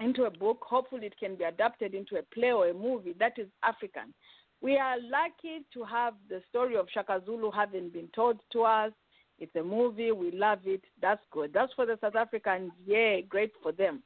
[0.00, 0.64] into a book?
[0.68, 4.12] Hopefully, it can be adapted into a play or a movie that is African.
[4.60, 8.92] We are lucky to have the story of Shaka Zulu having been told to us.
[9.38, 10.12] It's a movie.
[10.12, 10.82] We love it.
[11.00, 11.52] That's good.
[11.54, 12.72] That's for the South Africans.
[12.84, 14.02] Yeah, great for them.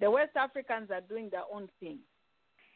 [0.00, 1.98] The West Africans are doing their own thing.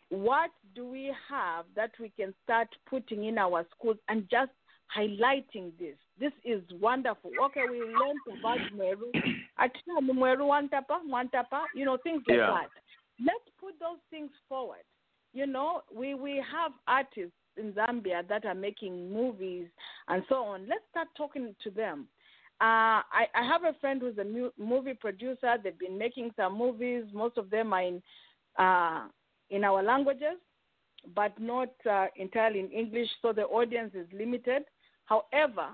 [0.09, 4.51] What do we have that we can start putting in our schools and just
[4.97, 5.97] highlighting this?
[6.19, 7.31] This is wonderful.
[7.47, 9.13] Okay, we learned about Meru.
[10.03, 12.47] Meru Wantapa, Wantapa, you know, things like Yeah.
[12.63, 12.71] that.
[13.25, 14.85] Let's put those things forward.
[15.33, 19.69] You know, we, we have artists in Zambia that are making movies
[20.09, 20.67] and so on.
[20.67, 22.09] Let's start talking to them.
[22.61, 25.57] Uh, I, I have a friend who's a mu- movie producer.
[25.63, 27.05] They've been making some movies.
[27.13, 28.03] Most of them are in
[28.59, 29.05] uh,
[29.49, 30.37] in our languages,
[31.15, 34.65] but not uh, entirely in English, so the audience is limited.
[35.07, 35.69] However,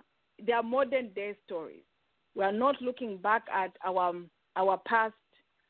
[0.44, 1.82] they are modern day stories.
[2.34, 4.12] We are not looking back at our
[4.54, 5.14] our past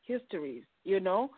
[0.05, 0.63] histories.
[0.83, 1.31] You know,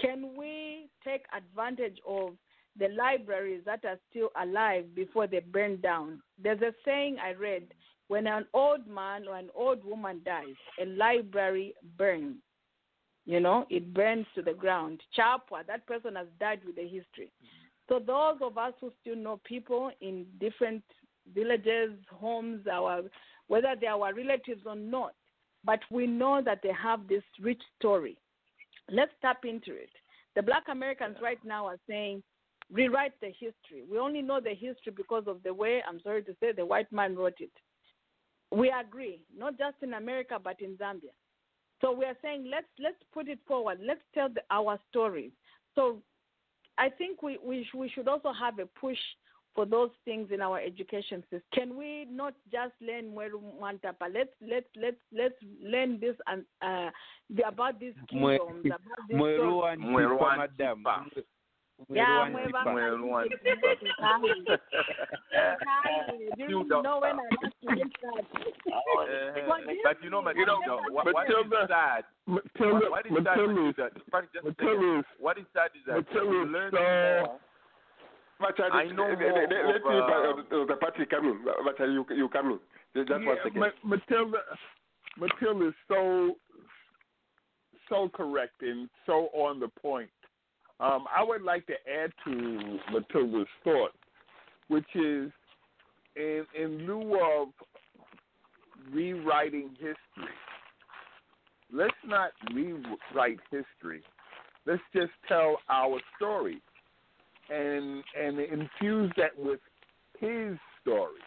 [0.00, 2.30] can we take advantage of
[2.78, 6.20] the libraries that are still alive before they burn down?
[6.42, 7.64] There's a saying I read:
[8.10, 12.38] when an old man or an old woman dies, a library burns.
[13.24, 15.00] You know, it burns to the ground.
[15.16, 17.30] Chapwa, that person has died with a history.
[17.88, 20.82] So those of us who still know people in different
[21.32, 23.02] villages, homes, our
[23.46, 25.14] whether they are our relatives or not,
[25.64, 28.16] but we know that they have this rich story.
[28.90, 29.90] Let's tap into it.
[30.34, 32.24] The black Americans right now are saying,
[32.72, 33.84] rewrite the history.
[33.88, 36.90] We only know the history because of the way, I'm sorry to say, the white
[36.90, 37.52] man wrote it.
[38.50, 41.12] We agree, not just in America, but in Zambia.
[41.80, 43.78] So we are saying let's let's put it forward.
[43.82, 45.30] Let's tell the, our stories.
[45.74, 46.02] So
[46.78, 48.98] I think we we, sh- we should also have a push
[49.54, 51.42] for those things in our education system.
[51.52, 54.12] Can we not just learn Mweru Mwantapa?
[54.12, 56.90] Let's let's let's let's learn this and uh,
[57.34, 59.78] the, about these Mwe- kingdoms, about these Mweru stories.
[59.78, 59.96] Wantipa,
[60.36, 61.06] madam.
[61.06, 61.22] Yeah, Mweru Mweru
[61.88, 63.70] Wantipa.
[66.36, 67.16] Do you know when?
[69.84, 72.04] But you know, is- Matilda, what, what is Matilda- sad?
[72.26, 74.66] Matilda- what, is sad, Matilda- Matilda, Frank, just a second.
[74.66, 77.38] Matilda- what is sad is that you learn more.
[78.38, 81.26] But uh, I know let, more let, let, of, me, uh, uh, the party come
[81.26, 81.44] in.
[81.44, 82.58] But uh, you you come in.
[82.96, 83.60] Just one Yeah, second.
[83.84, 84.38] Matilda,
[85.18, 86.36] Matilda is so
[87.88, 90.08] so correct and so on the point.
[90.80, 93.92] Um, I would like to add to Matilda's thought,
[94.68, 95.30] which is
[96.16, 97.48] in in lieu of
[98.92, 100.34] rewriting history,
[101.72, 104.02] let's not rewrite history.
[104.66, 106.62] Let's just tell our story
[107.50, 109.60] and and infuse that with
[110.18, 111.20] his story.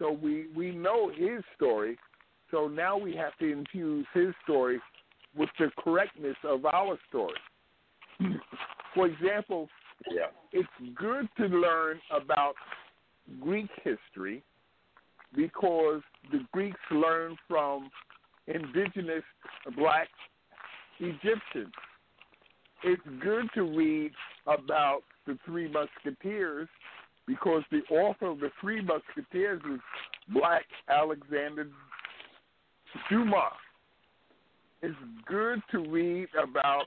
[0.00, 1.96] So we we know his story.
[2.50, 4.80] So now we have to infuse his story
[5.36, 7.34] with the correctness of our story.
[8.94, 9.68] For example,
[10.10, 10.30] Yeah.
[10.52, 12.54] it's good to learn about
[13.40, 14.42] Greek history
[15.34, 17.90] because the Greeks learned from
[18.46, 19.24] indigenous
[19.76, 20.08] black
[21.00, 21.72] Egyptians.
[22.82, 24.12] It's good to read
[24.46, 26.68] about the Three Musketeers
[27.26, 29.80] because the author of the Three Musketeers is
[30.28, 31.68] black Alexander
[33.08, 33.52] Dumas.
[34.82, 34.94] It's
[35.26, 36.84] good to read about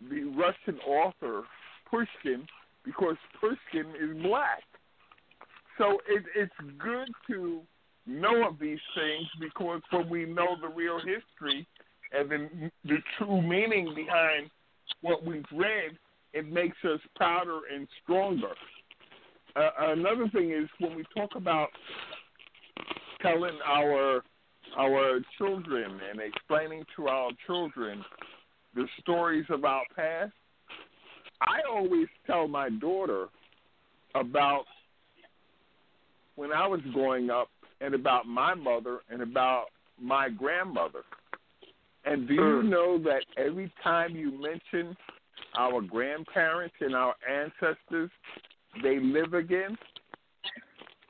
[0.00, 1.42] the Russian author
[1.90, 2.46] Pushkin
[2.84, 4.62] because Pushkin is black.
[5.78, 7.60] So it, it's good to
[8.06, 11.66] know of these things because when we know the real history
[12.12, 14.50] and the, the true meaning behind
[15.00, 15.98] what we've read,
[16.32, 18.52] it makes us prouder and stronger.
[19.56, 21.68] Uh, another thing is when we talk about
[23.22, 24.22] telling our
[24.76, 28.04] our children and explaining to our children
[28.76, 30.32] the stories our past,
[31.40, 33.26] I always tell my daughter
[34.14, 34.64] about
[36.36, 37.48] when I was growing up
[37.80, 39.66] and about my mother and about
[40.00, 41.00] my grandmother.
[42.04, 42.68] And do you mm.
[42.68, 44.96] know that every time you mention
[45.58, 48.10] our grandparents and our ancestors,
[48.82, 49.76] they live again?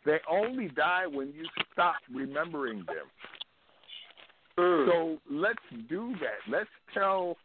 [0.04, 3.06] They only die when you stop remembering them.
[4.58, 4.86] Mm.
[4.88, 5.58] So let's
[5.88, 6.50] do that.
[6.50, 7.36] Let's tell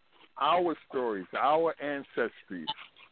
[0.41, 2.65] our stories, our ancestries,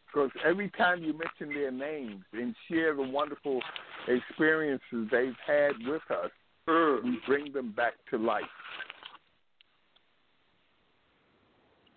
[0.07, 3.61] because every time you mention their names and share the wonderful
[4.07, 6.31] experiences they've had with us,
[6.67, 8.43] we bring them back to life.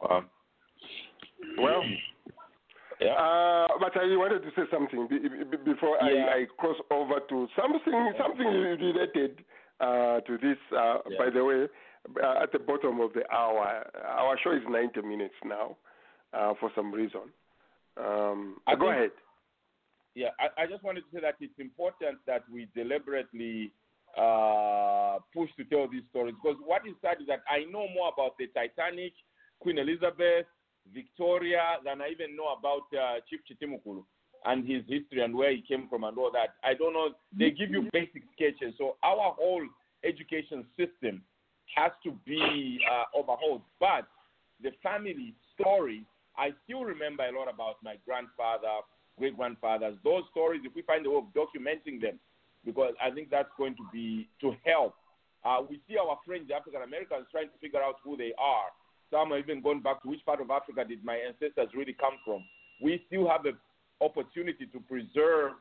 [0.01, 0.25] Wow.
[1.59, 1.83] Well,
[3.03, 6.27] uh, but I wanted to say something be, be, before Yeah.
[6.27, 9.45] I, I cross over to something something related
[9.81, 10.59] uh, to this.
[10.71, 11.19] Uh, Yeah.
[11.19, 11.67] By the way,
[12.23, 15.77] uh, at the bottom of the hour, our show is 90 minutes now
[16.33, 17.23] uh, for some reason.
[17.97, 19.11] Um, I go think- ahead.
[20.15, 23.73] Yeah, I, I just wanted to say that it's important that we deliberately
[24.15, 28.13] uh, push to tell these stories because what is sad is that I know more
[28.13, 29.15] about the Titanic,
[29.61, 30.45] Queen Elizabeth,
[30.93, 34.05] Victoria than I even know about uh, Chief Chitimukulu
[34.45, 36.57] and his history and where he came from and all that.
[36.63, 37.11] I don't know.
[37.39, 38.75] They give you basic sketches.
[38.77, 39.65] So our whole
[40.05, 41.23] education system
[41.75, 43.63] has to be uh, overhauled.
[43.81, 44.07] But
[44.63, 46.05] the family stories,
[46.37, 48.83] I still remember a lot about my grandfather,
[49.19, 49.97] great grandfathers.
[50.05, 52.19] Those stories, if we find a way of documenting them,
[52.65, 54.95] because I think that's going to be to help.
[55.45, 58.71] Uh, we see our friends, the African Americans, trying to figure out who they are.
[59.11, 62.15] Some are even going back to which part of Africa did my ancestors really come
[62.25, 62.45] from.
[62.81, 63.53] We still have the
[64.01, 65.53] opportunity to preserve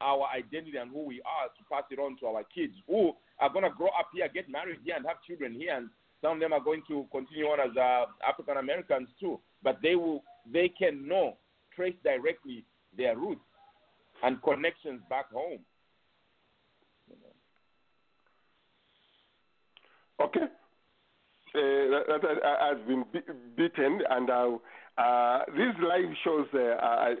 [0.00, 3.52] our identity and who we are to pass it on to our kids who are
[3.52, 5.76] going to grow up here, get married here, and have children here.
[5.76, 5.90] And
[6.22, 9.40] some of them are going to continue on as uh, African Americans too.
[9.62, 11.36] But they will, they can know,
[11.74, 12.64] trace directly
[12.96, 13.40] their roots
[14.22, 15.60] and connections back home.
[20.20, 20.40] Okay.
[21.52, 21.58] Uh,
[22.06, 23.20] that, that has been be-
[23.56, 24.50] beaten, and uh,
[24.98, 27.14] uh, these live shows uh, I,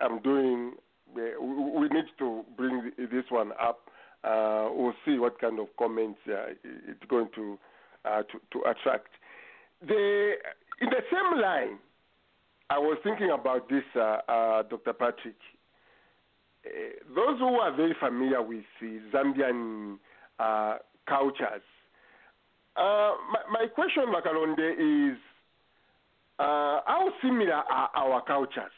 [0.00, 0.74] I'm doing,
[1.14, 3.88] we need to bring this one up.
[4.24, 7.58] Uh, we'll see what kind of comments uh, it's going to,
[8.04, 9.08] uh, to to attract.
[9.86, 10.32] The
[10.80, 11.78] in the same line,
[12.70, 14.92] I was thinking about this, uh, uh, Dr.
[14.92, 15.36] Patrick.
[16.64, 16.70] Uh,
[17.14, 18.64] those who are very familiar with
[19.12, 19.98] Zambian
[21.08, 21.62] cultures
[22.76, 25.18] my, my question, Makalonde, is
[26.38, 28.72] how similar are our cultures?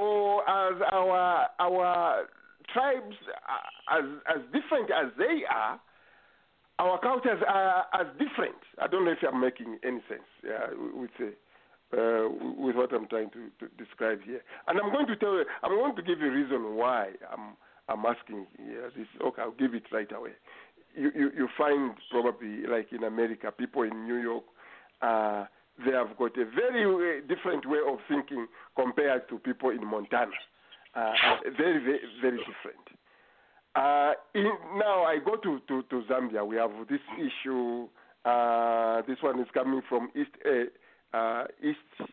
[0.00, 2.24] Or as our our
[2.72, 4.04] tribes uh, as
[4.34, 5.80] as different as they are,
[6.78, 8.56] our cultures are as different.
[8.80, 11.26] I don't know if I'm making any sense yeah, with uh,
[11.96, 14.42] uh, with what I'm trying to, to describe here.
[14.68, 17.56] And I'm going to tell you, I'm going to give you a reason why I'm
[17.88, 18.90] I'm asking here.
[18.96, 20.32] This okay, I'll give it right away
[20.94, 24.44] you, you, you find probably like in America, people in New York,
[25.02, 25.44] uh,
[25.84, 28.46] they have got a very uh, different way of thinking
[28.76, 30.32] compared to people in Montana.
[30.94, 31.12] Uh,
[31.56, 32.84] very, very, very different.
[33.74, 36.46] Uh, in, now I go to, to, to Zambia.
[36.46, 37.88] We have this issue
[38.24, 42.10] Uh, this one is coming from East uh, uh, East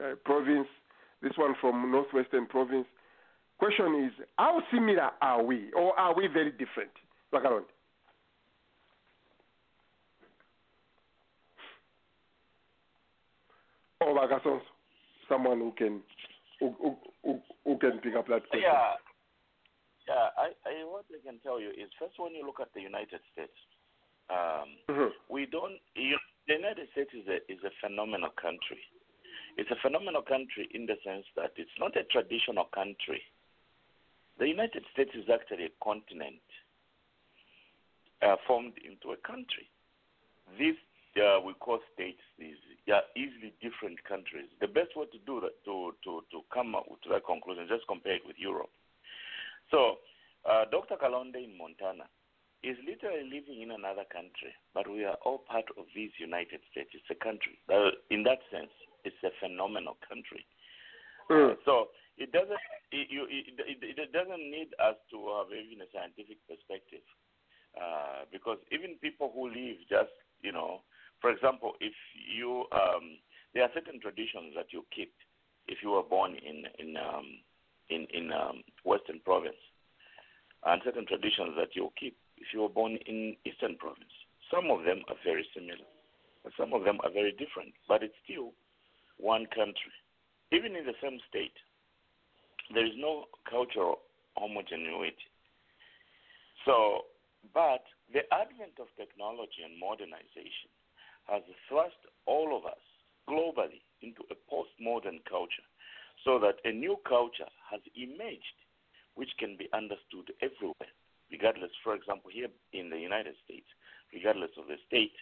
[0.00, 0.68] uh, Province.
[1.20, 2.86] This one from Northwestern Province.
[3.58, 6.94] Question is, how similar are we, or are we very different?
[14.14, 14.40] Bakaronde.
[14.40, 14.60] Or Bakasonso,
[15.28, 16.00] someone who can
[16.60, 18.62] who, who, who, who can pick up that question.
[18.70, 18.94] Yeah.
[20.08, 22.80] Yeah, I, I, what I can tell you is first, when you look at the
[22.80, 23.52] United States,
[24.30, 25.10] um, Mhm.
[25.28, 25.78] we don't.
[25.94, 26.16] You,
[26.46, 28.80] the United States is a is a phenomenal country.
[29.58, 33.22] It's a phenomenal country in the sense that it's not a traditional country.
[34.38, 36.40] The United States is actually a continent
[38.22, 39.68] uh, formed into a country.
[40.58, 40.76] These
[41.20, 42.22] uh, we call states.
[42.38, 42.56] These
[42.92, 44.48] are easily different countries.
[44.60, 47.86] The best way to do that to to to come up to that conclusion just
[47.86, 48.70] compare it with Europe.
[49.70, 50.00] So,
[50.48, 50.96] uh, Dr.
[50.96, 52.08] Kalonde in Montana
[52.64, 56.90] is literally living in another country, but we are all part of this United States.
[56.96, 57.60] It's a country.
[57.70, 58.72] Uh, in that sense,
[59.04, 60.42] it's a phenomenal country.
[61.30, 62.58] Uh, so it doesn't
[62.90, 67.04] it, you, it, it, it doesn't need us to have even a scientific perspective,
[67.76, 70.10] uh, because even people who live just
[70.42, 70.80] you know,
[71.20, 73.18] for example, if you um,
[73.54, 75.12] there are certain traditions that you keep
[75.66, 77.26] if you were born in in um,
[77.90, 79.60] in in um, Western Province,
[80.66, 84.14] and certain traditions that you keep if you were born in Eastern Province.
[84.52, 85.84] Some of them are very similar,
[86.42, 87.74] but some of them are very different.
[87.86, 88.52] But it's still
[89.18, 89.92] one country.
[90.52, 91.52] Even in the same state,
[92.72, 94.00] there is no cultural
[94.36, 95.28] homogeneity.
[96.64, 97.10] So,
[97.52, 100.72] but the advent of technology and modernization
[101.28, 102.82] has thrust all of us
[103.28, 105.66] globally into a postmodern culture
[106.24, 108.58] so that a new culture has emerged
[109.14, 110.90] which can be understood everywhere,
[111.30, 113.66] regardless, for example, here in the United States,
[114.14, 115.14] regardless of the state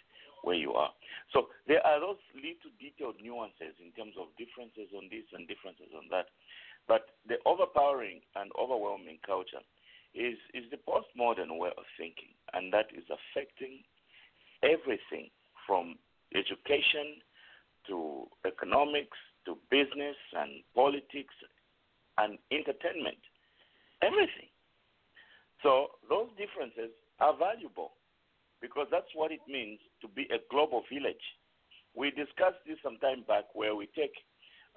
[0.43, 0.93] where you are.
[1.33, 5.89] So there are those little detailed nuances in terms of differences on this and differences
[5.97, 6.29] on that.
[6.87, 9.65] But the overpowering and overwhelming culture
[10.13, 13.81] is, is the postmodern way of thinking, and that is affecting
[14.61, 15.33] everything
[15.67, 15.95] from
[16.33, 17.21] education
[17.87, 21.35] to economics to business and politics
[22.17, 23.21] and entertainment,
[24.01, 24.49] everything.
[25.63, 27.91] So those differences are valuable
[28.61, 31.21] because that's what it means to be a global village.
[31.95, 34.13] We discussed this some time back where we take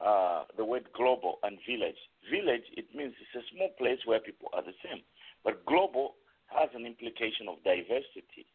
[0.00, 1.98] uh, the word global and village.
[2.30, 5.02] Village, it means it's a small place where people are the same.
[5.44, 6.14] But global
[6.48, 8.48] has an implication of diversity.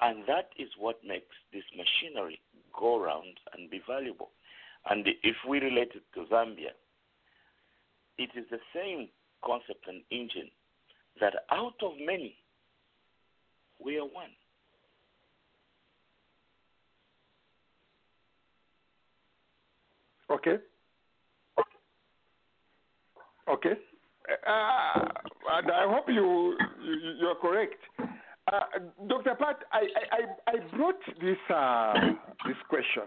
[0.00, 2.40] And that is what makes this machinery
[2.78, 4.30] go around and be valuable.
[4.88, 6.72] And if we relate it to Zambia,
[8.16, 9.08] it is the same
[9.44, 10.50] concept and engine
[11.20, 12.36] that out of many,
[13.82, 14.30] we are one.
[20.30, 20.58] Okay.
[23.48, 23.72] Okay.
[24.46, 25.08] Uh,
[25.52, 26.54] and I hope you,
[26.84, 27.76] you you're correct.
[28.50, 28.60] Uh,
[29.08, 29.34] Dr.
[29.34, 31.92] Pat, I, I, I brought this uh,
[32.46, 33.04] this question.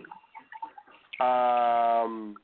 [1.20, 2.36] Um,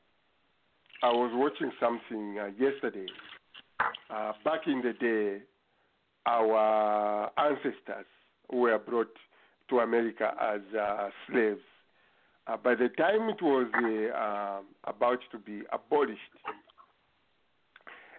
[1.04, 3.06] I was watching something uh, yesterday.
[4.10, 5.44] Uh, back in the day,
[6.26, 8.08] our ancestors
[8.52, 9.14] were brought
[9.70, 11.62] to America as uh, slaves.
[12.64, 13.68] By the time it was
[14.86, 16.22] about to be abolished,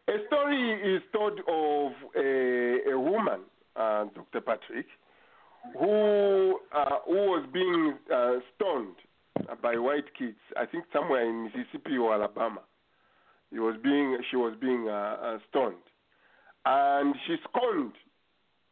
[0.07, 3.41] a story is told of a, a woman,
[3.79, 4.41] uh, Dr.
[4.41, 4.87] Patrick,
[5.79, 8.97] who uh, who was being uh, stoned
[9.63, 10.39] by white kids.
[10.57, 12.61] I think somewhere in Mississippi or Alabama.
[13.51, 15.77] He was being she was being uh, uh, stoned,
[16.67, 17.93] and she scorned.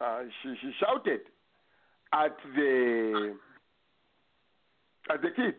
[0.01, 1.21] Uh, she she shouted
[2.13, 3.37] at the
[5.11, 5.59] at the kids.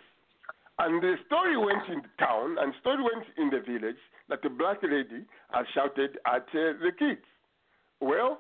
[0.80, 3.98] And the story went in the town, and story went in the village
[4.30, 7.26] that the black lady had shouted at the kids.
[8.00, 8.38] Well,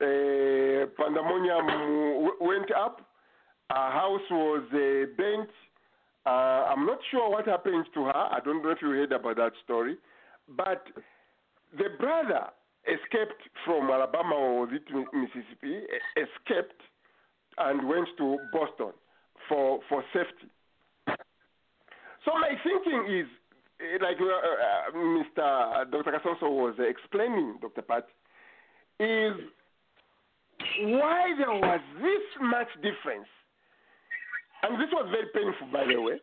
[0.00, 3.00] uh, pandemonium went up.
[3.70, 5.50] Our house was uh, burnt.
[6.26, 8.12] Uh, I'm not sure what happened to her.
[8.14, 9.96] I don't know if you heard about that story.
[10.48, 10.84] But
[11.76, 12.48] the brother
[12.86, 15.82] escaped from Alabama or was it Mississippi,
[16.16, 16.80] escaped
[17.58, 18.92] and went to Boston
[19.48, 20.50] for, for safety.
[22.24, 23.26] So my thinking is,
[23.80, 25.90] eh, like uh, uh, Mr.
[25.90, 26.12] Dr.
[26.12, 27.82] Kasonso was explaining, Dr.
[27.82, 28.06] Pat,
[28.98, 29.34] is
[30.80, 33.28] why there was this much difference.
[34.62, 36.18] And this was very painful, by the way.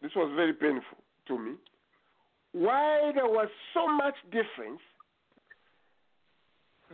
[0.00, 1.52] This was very painful to me.
[2.52, 4.80] Why there was so much difference.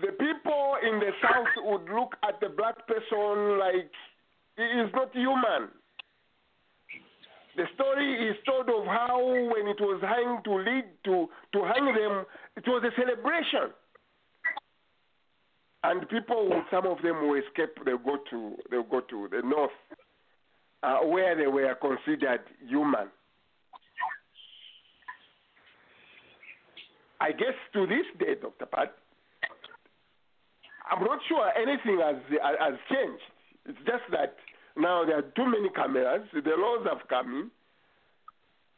[0.00, 3.90] The people in the south would look at the black person like
[4.56, 5.70] he is not human.
[7.56, 11.86] The story is told of how when it was hanged to lead to to hang
[11.86, 12.24] them,
[12.56, 13.70] it was a celebration.
[15.86, 17.76] And people, some of them will escape.
[17.84, 19.70] They'll go to they'll go to the north,
[20.82, 23.08] uh, where they were considered human.
[27.20, 28.64] I guess to this day, Dr.
[28.64, 28.94] Pat,
[30.90, 33.22] I'm not sure anything has has changed.
[33.66, 34.36] It's just that
[34.78, 36.26] now there are too many cameras.
[36.32, 37.50] The laws have come in.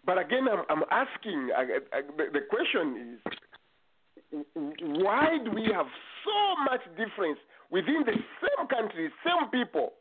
[0.04, 1.62] But again, I'm, I'm asking I,
[1.96, 4.44] I, the, the question is
[4.82, 5.86] why do we have
[6.26, 7.38] so much difference
[7.70, 9.92] within the same country, same people?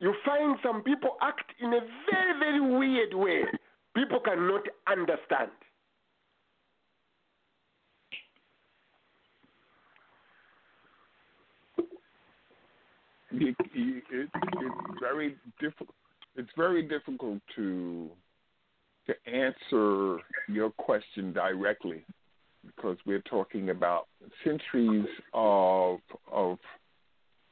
[0.00, 1.80] You find some people act in a
[2.10, 3.42] very, very weird way.
[3.94, 5.50] People cannot understand.
[13.40, 15.94] it, it, it's very difficult.
[16.36, 18.10] It's very difficult to
[19.06, 22.04] to answer your question directly
[22.64, 24.06] because we're talking about
[24.44, 25.98] centuries of
[26.30, 26.58] of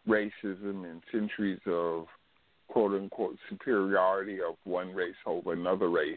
[0.08, 2.06] racism and centuries of
[2.68, 6.16] quote unquote superiority of one race over another race.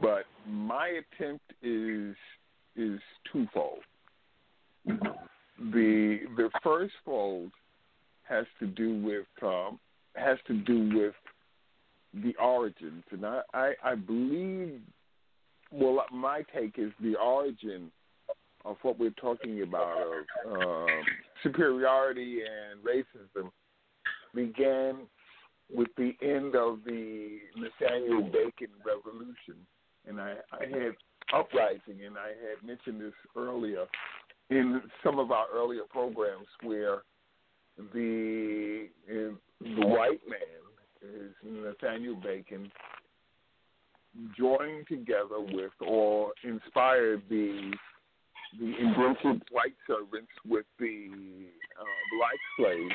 [0.00, 2.14] But my attempt is
[2.76, 3.80] is twofold.
[4.86, 7.50] The the first fold
[8.22, 9.78] has to do with um,
[10.14, 11.14] has to do with
[12.14, 14.80] the origins, and I, I, I believe.
[15.72, 17.90] Well, my take is the origin
[18.64, 19.98] of what we're talking about
[20.46, 20.86] of um,
[21.42, 23.50] superiority and racism
[24.34, 25.06] began
[25.72, 29.64] with the end of the Nathaniel Bacon Revolution,
[30.08, 30.94] and I, I had
[31.32, 33.86] uprising, and I had mentioned this earlier
[34.50, 37.02] in some of our earlier programs where
[37.94, 40.60] the the white man
[41.02, 42.70] is Nathaniel Bacon
[44.36, 47.72] joined together with or inspired the
[48.58, 51.08] the indentured white servants with the
[51.78, 51.84] uh,
[52.18, 52.94] black slaves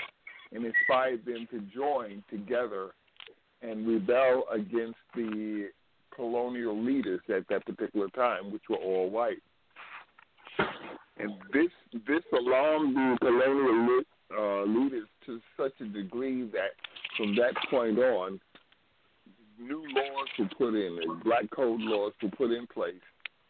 [0.52, 2.90] and inspired them to join together
[3.62, 5.70] and rebel against the
[6.14, 9.42] colonial leaders at that particular time, which were all white.
[11.18, 11.72] And this
[12.06, 14.02] this alarmed the colonial
[14.38, 16.72] uh, leaders to such a degree that
[17.16, 18.40] from that point on,
[19.60, 22.94] new laws were put in, black code laws were put in place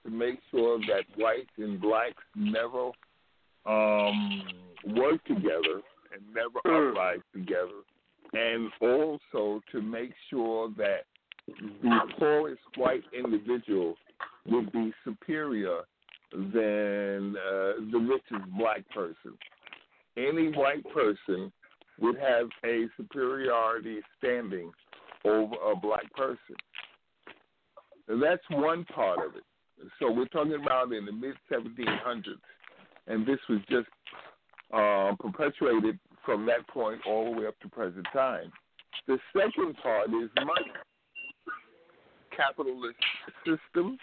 [0.06, 2.92] to make sure that whites and blacks never
[3.66, 4.44] um,
[4.96, 5.82] work together
[6.14, 6.92] and never mm.
[6.92, 7.82] uprise together,
[8.34, 11.06] and also to make sure that
[11.48, 13.96] the poorest white individual
[14.48, 15.82] would be superior
[16.32, 19.38] than uh, the richest black person
[20.18, 21.52] any white person
[22.00, 24.72] would have a superiority standing
[25.26, 26.56] over a black person.
[28.08, 29.44] And that's one part of it.
[30.00, 32.24] So we're talking about in the mid 1700s,
[33.08, 33.88] and this was just
[34.74, 38.52] uh, perpetuated from that point all the way up to present time.
[39.08, 40.72] The second part is money.
[42.36, 42.98] Capitalist
[43.46, 43.98] system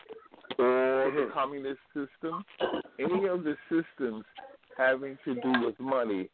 [0.59, 1.33] or the mm-hmm.
[1.33, 2.45] communist system,
[2.99, 4.25] any of the systems
[4.77, 6.29] having to do with money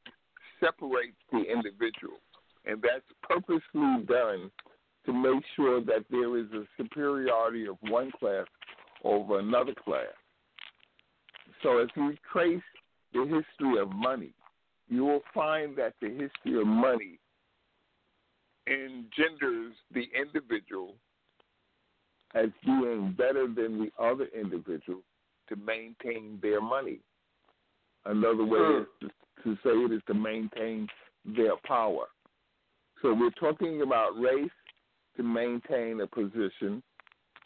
[0.61, 2.19] separates the individual.
[2.67, 4.51] And that's purposely done
[5.09, 8.45] to make sure that there is a superiority of one class
[9.03, 10.05] over another class.
[11.63, 12.61] So if you trace
[13.15, 14.35] the history of money,
[14.87, 17.19] you will find that the history of money
[18.67, 20.95] engenders the individual
[22.35, 25.01] as doing better than the other individual
[25.49, 27.01] to maintain their money.
[28.05, 28.87] Another way mm.
[29.01, 29.09] to,
[29.45, 30.87] to say it is to maintain
[31.25, 32.05] their power.
[33.01, 34.51] So we're talking about race
[35.19, 36.83] to maintain a position,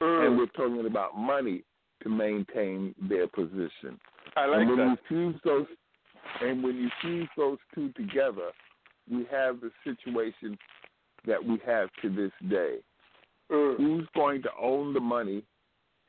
[0.01, 0.27] mm.
[0.27, 1.65] and we're talking about money
[2.05, 3.99] to maintain their position.
[4.37, 4.99] I like and when that.
[5.11, 5.67] You fuse those,
[6.41, 8.51] and when you fuse those two together,
[9.11, 10.57] we have the situation
[11.27, 12.77] that we have to this day.
[13.51, 13.77] Mm.
[13.77, 15.43] Who's going to own the money,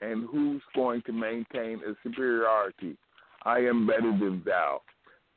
[0.02, 2.98] and who's going to maintain a superiority
[3.46, 4.82] I am better than thou.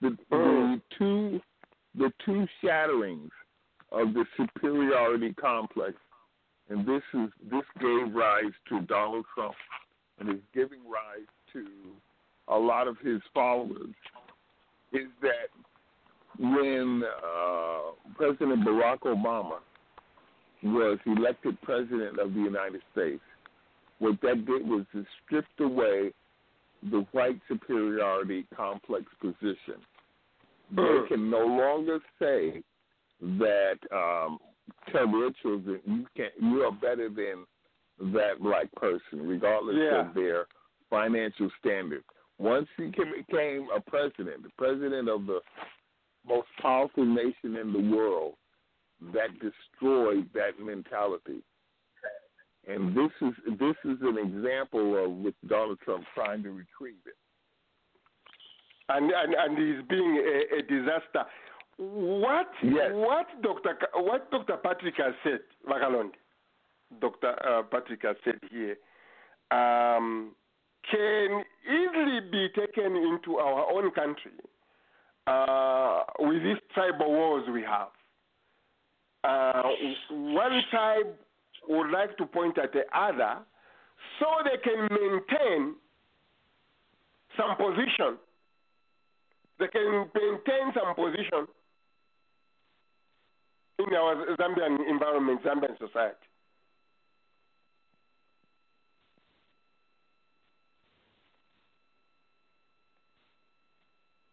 [0.00, 0.82] The, the mm.
[0.96, 1.40] two
[1.96, 3.30] the two shatterings
[3.90, 5.94] of the superiority complex,
[6.68, 9.54] and this is this gave rise to Donald Trump,
[10.18, 11.66] and is giving rise to
[12.48, 13.94] a lot of his followers,
[14.92, 15.50] is that
[16.38, 19.58] when uh, President Barack Obama
[20.62, 23.22] was elected president of the United States,
[23.98, 26.12] what that did was to strip away
[26.90, 29.80] the white superiority complex position.
[30.74, 32.62] they can no longer say
[33.20, 34.38] that um,
[34.92, 37.44] tell their children you can you are better than
[38.12, 40.08] that black person, regardless Yeah.
[40.08, 40.46] of their
[40.90, 42.04] financial standard.
[42.38, 45.40] Once he became a president, the president of the
[46.26, 48.34] most powerful nation in the world,
[49.14, 51.42] that destroyed that mentality.
[52.68, 57.14] And this is this is an example of with Donald Trump trying to retrieve it.
[58.88, 61.24] and and, and he's being a, a disaster.
[61.78, 62.92] What Yes.
[62.94, 63.74] what Dr.
[63.74, 64.56] Ka- what Dr.
[64.56, 66.14] Patrick has said, Vagalonde,
[67.00, 67.34] Dr.
[67.46, 68.76] Uh, Patrick has said here,
[69.50, 70.34] um,
[70.90, 74.32] can easily be taken into our own country
[75.26, 77.88] uh, with these tribal wars we have.
[79.24, 79.62] Uh,
[80.10, 81.12] one tribe
[81.68, 83.38] would like to point at the other
[84.20, 85.74] so they can maintain
[87.36, 88.16] some position.
[89.58, 91.48] They can maintain some position
[93.78, 96.16] in our Zambian environment, Zambian society.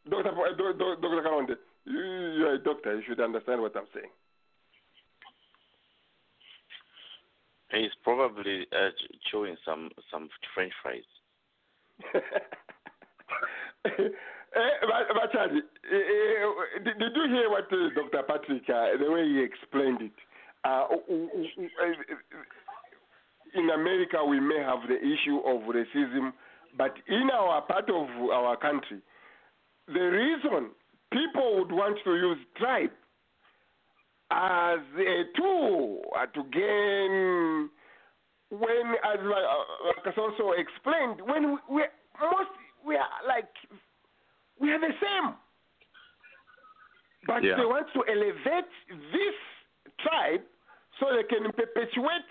[0.10, 0.32] Dr.
[0.34, 1.22] Po- uh, Do- Do- Dr.
[1.24, 1.56] Kalonde,
[1.86, 2.00] you,
[2.38, 2.96] you're a doctor.
[2.96, 4.10] You should understand what I'm saying.
[7.72, 8.90] He's probably uh,
[9.32, 11.02] chewing some some French fries.
[14.56, 18.22] Eh, Ba- Bachadi, eh, eh, did, did you hear what uh, Dr.
[18.22, 20.12] Patrick, uh, the way he explained it?
[20.64, 21.98] Uh, eh,
[23.56, 26.34] in America, we may have the issue of racism,
[26.78, 29.00] but in our part of our country,
[29.88, 30.70] the reason
[31.12, 32.92] people would want to use tribe
[34.30, 37.70] as a tool uh, to gain
[38.52, 41.84] when as uh, also explained when we, we
[42.22, 42.50] most
[42.86, 43.50] we are like
[44.60, 45.34] we are the same
[47.26, 47.56] but Yeah.
[47.56, 48.70] they want to elevate
[49.12, 49.38] this
[50.00, 50.42] tribe
[51.00, 52.28] so they can perpetuate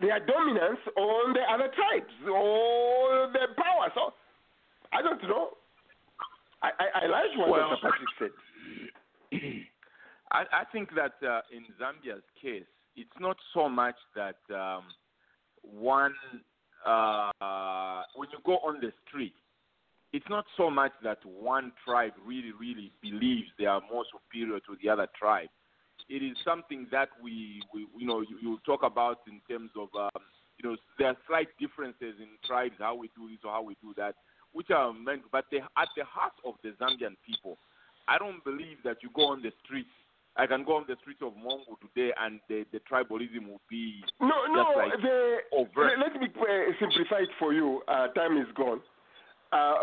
[0.00, 4.12] their dominance on the other tribes or the power so
[4.92, 5.56] I don't know
[6.62, 7.90] I, I, I like what Well- Dr.
[7.90, 8.34] Patrick said
[10.30, 12.66] I, I think that uh, in Zambia's case,
[12.96, 14.82] it's not so much that um,
[15.62, 16.12] one,
[16.86, 19.34] uh, when you go on the street,
[20.12, 24.76] it's not so much that one tribe really, really believes they are more superior to
[24.82, 25.48] the other tribe.
[26.08, 29.88] It is something that we, we you know, you, you talk about in terms of,
[29.98, 30.22] um,
[30.56, 33.76] you know, there are slight differences in tribes, how we do this or how we
[33.82, 34.14] do that,
[34.52, 37.58] which are meant, but they, at the heart of the Zambian people,
[38.08, 39.90] I don't believe that you go on the streets.
[40.38, 44.00] I can go on the streets of Mongu today, and the, the tribalism will be
[44.20, 44.72] No, no.
[44.76, 45.98] like the, overt.
[45.98, 47.82] let, me uh, simplify it for you.
[47.88, 48.80] Uh, time is gone.
[49.50, 49.74] Uh,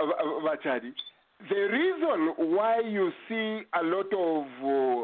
[0.48, 0.92] Vachadi.
[1.50, 4.46] The reason why you see a lot of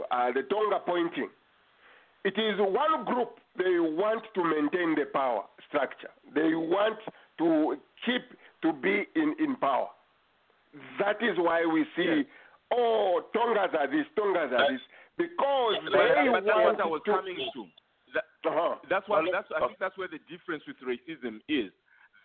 [0.10, 1.30] uh, the Tonga pointing,
[2.24, 6.10] it is one group they want to maintain the power structure.
[6.34, 6.98] They want
[7.40, 7.76] to
[8.06, 8.22] keep
[8.62, 9.90] to be in, in power.
[11.00, 12.24] That is why we see,
[12.74, 14.82] oh, Tongas are this, Tongas are this,
[15.22, 17.64] because But, they but that's what I was coming to.
[18.14, 18.76] That, Uh-huh.
[18.90, 21.72] That's what that's I think that's where the difference with racism is.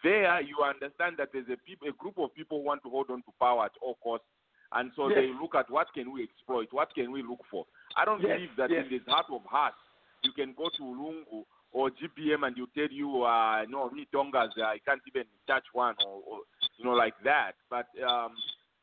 [0.02, 3.10] There you understand that there's a people a group of people who want to hold
[3.10, 4.26] on to power at all costs,
[4.72, 5.18] and so Yes.
[5.18, 7.64] they look at what can we exploit, what can we look for.
[7.96, 8.84] I don't Yes, believe that yes.
[8.84, 9.76] in this heart of hearts
[10.22, 14.50] you can go to Lungu or GBM and you tell you uh, no me Tongas
[14.58, 16.38] uh, I can't even touch one or, or
[16.78, 17.52] you know like that.
[17.70, 18.32] But um,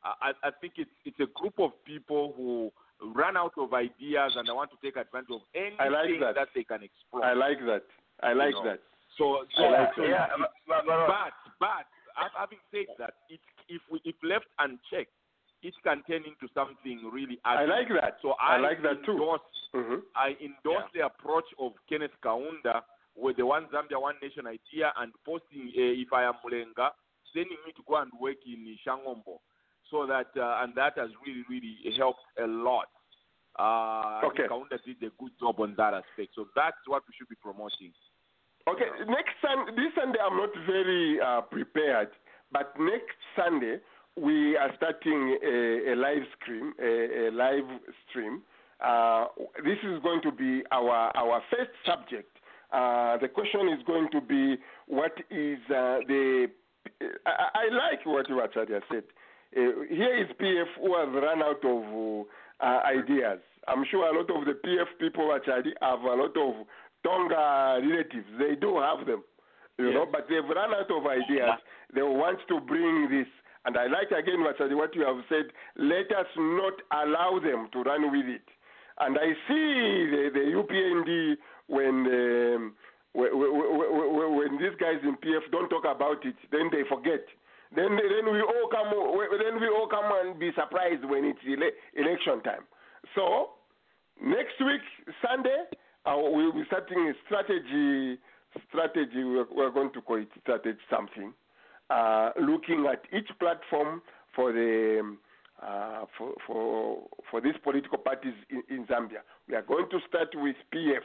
[0.04, 2.70] I, I think it's it's a group of people who
[3.12, 6.48] run out of ideas and they want to take advantage of anything I like that.
[6.54, 7.22] they can exploit.
[7.24, 7.82] I like that.
[8.22, 8.64] I like know.
[8.64, 8.80] that.
[9.18, 10.08] So, so, I like that.
[10.08, 10.26] Yeah,
[10.66, 10.84] but
[11.60, 11.84] but
[12.38, 15.12] having said that, it, if we, if left unchecked,
[15.62, 17.38] it can turn into something really.
[17.44, 17.58] Ugly.
[17.58, 18.16] I like that.
[18.22, 19.12] So I I, like that too.
[19.12, 19.40] endorse,
[19.74, 20.02] Mhm.
[20.14, 22.82] I endorse the approach of Kenneth Kaunda
[23.16, 26.90] with the One Zambia One Nation idea and posting uh, if I am Mulenga,
[27.32, 29.38] sending me to go and work in Shangombo,
[29.90, 32.88] so that uh, and that has really really helped a lot.
[33.58, 34.48] Uh, I think Okay.
[34.48, 36.34] Kaunda did a good job on that aspect.
[36.34, 37.92] So that's what we should be promoting.
[38.66, 42.08] Okay, next Sunday, this Sunday I'm not very uh, prepared,
[42.50, 43.76] but next Sunday
[44.16, 47.68] we are starting a, a live stream, a, a live
[48.08, 48.42] stream.
[48.84, 49.26] Uh,
[49.64, 52.30] this is going to be our our first subject.
[52.72, 54.56] Uh, the question is going to be
[54.86, 56.48] what is uh, the.
[57.26, 59.04] I, I like what Wachadia said.
[59.56, 62.26] Uh, here is PF who has run out of
[62.60, 63.40] uh, ideas.
[63.68, 66.66] I'm sure a lot of the PF people actually have a lot of
[67.04, 68.26] Tonga relatives.
[68.38, 69.22] They do have them,
[69.78, 71.58] you know, but they've run out of ideas.
[71.94, 73.28] They want to bring this
[73.64, 75.46] And I like again what, what you have said.
[75.76, 78.44] Let us not allow them to run with it.
[79.00, 81.36] And I see the, the UPND
[81.66, 82.74] when um,
[83.14, 87.24] when, when, when these guys in PF don't talk about it, then they forget.
[87.74, 88.90] Then then we all come
[89.42, 92.64] then we all come and be surprised when it's ele- election time.
[93.14, 93.50] So
[94.22, 94.82] next week
[95.26, 95.64] Sunday
[96.06, 98.18] uh, we'll be starting a strategy
[98.68, 99.24] strategy.
[99.24, 101.32] We're, we're going to call it strategy something,
[101.90, 104.02] uh, looking at each platform
[104.34, 105.18] for the um,
[105.62, 109.22] uh, for for for these political parties in, in Zambia.
[109.48, 111.02] We are going to start with PF,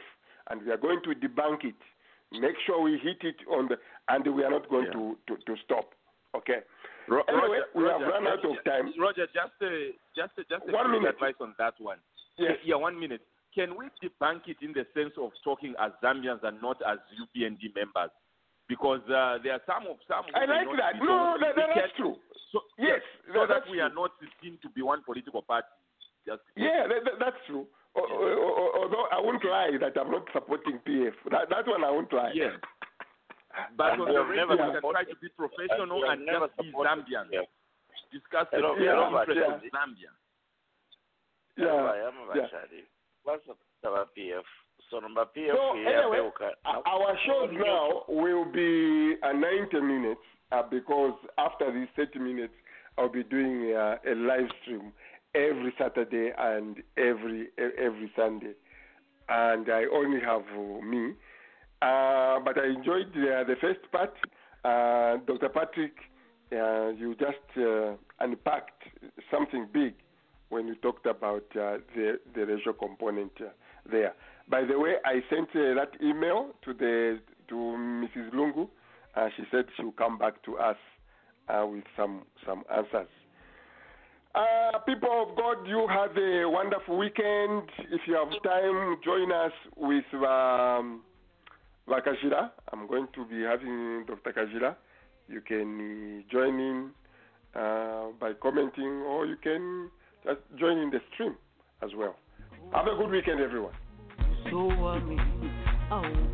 [0.50, 1.74] and we are going to debunk it.
[2.32, 3.76] Make sure we hit it on the,
[4.08, 4.92] and we are not going Yeah.
[4.92, 5.94] to, to to stop.
[6.36, 6.60] Okay.
[7.08, 8.92] Ro- Anyway, Roger, we have Roger, run out of time.
[8.98, 11.14] Roger, just a, just a, just a One minute.
[11.14, 11.98] advice on that one.
[12.38, 12.56] Yes.
[12.64, 13.20] Yeah, one minute.
[13.54, 17.58] Can we debunk it in the sense of talking as Zambians and not as UPND
[17.74, 18.14] members?
[18.68, 20.22] Because uh, there are some of some.
[20.38, 21.02] I like that.
[21.02, 22.14] No, that, that- that's true.
[22.52, 24.12] So, Yes, yeah, so that- we are not
[24.42, 25.66] seen to be one political party.
[26.26, 27.66] Just Yeah, that, that, that's true.
[27.96, 31.12] Although I won't lie that I'm not supporting PF.
[31.30, 32.30] That, that one I won't lie.
[32.34, 32.54] Yeah.
[33.76, 36.18] But And on the have radio, never we can try to be professional we have
[36.18, 37.26] and just be Zambian.
[37.34, 37.46] PF.
[38.14, 40.10] Discuss the Hello- yeah, hello, interest of Zambia.
[41.56, 42.10] Yeah, yeah.
[42.30, 42.82] bashali
[43.26, 44.46] basaba PF
[44.90, 46.30] so number PF So anyway,
[46.64, 50.20] Our shows now will be uh, 90 minutes
[50.52, 52.54] uh, because after these 30 minutes,
[52.98, 54.92] I'll be doing uh, a live stream
[55.34, 58.54] every Saturday and every every Sunday,
[59.28, 61.14] and I only have uh, me.
[61.82, 64.12] Uh, but I enjoyed uh, the first part.
[64.64, 65.48] Uh, Dr.
[65.48, 65.94] Patrick,
[66.52, 67.38] uh, you just
[68.20, 68.82] unpacked
[69.30, 69.94] something big
[70.50, 73.32] when you talked about the the racial component
[73.90, 74.14] there.
[74.48, 78.30] By the way, I sent that email to the to Mrs.
[78.34, 78.68] Lungu.
[79.36, 80.76] She said she will come back to us
[81.48, 83.08] with some some answers.
[84.34, 87.68] Uh, people of God, you have a wonderful weekend.
[87.90, 91.02] If you have time, join us with um,
[91.90, 92.50] Vakashira.
[92.72, 94.32] I'm going to be having Dr.
[94.32, 94.76] Kajira.
[95.28, 96.90] You can uh, join in
[97.54, 99.90] uh, by commenting, or you can
[100.24, 101.34] just join in the stream
[101.82, 102.14] as well.
[102.72, 103.72] Have a good weekend, everyone.
[104.52, 105.18] wami
[105.90, 106.29] awukholana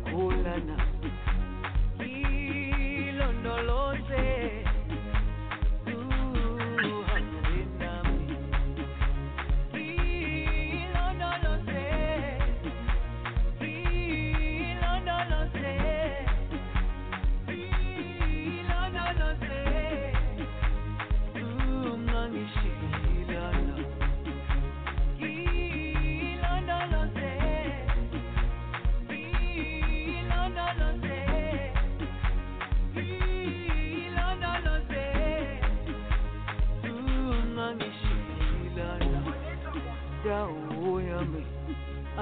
[40.31, 41.43] yami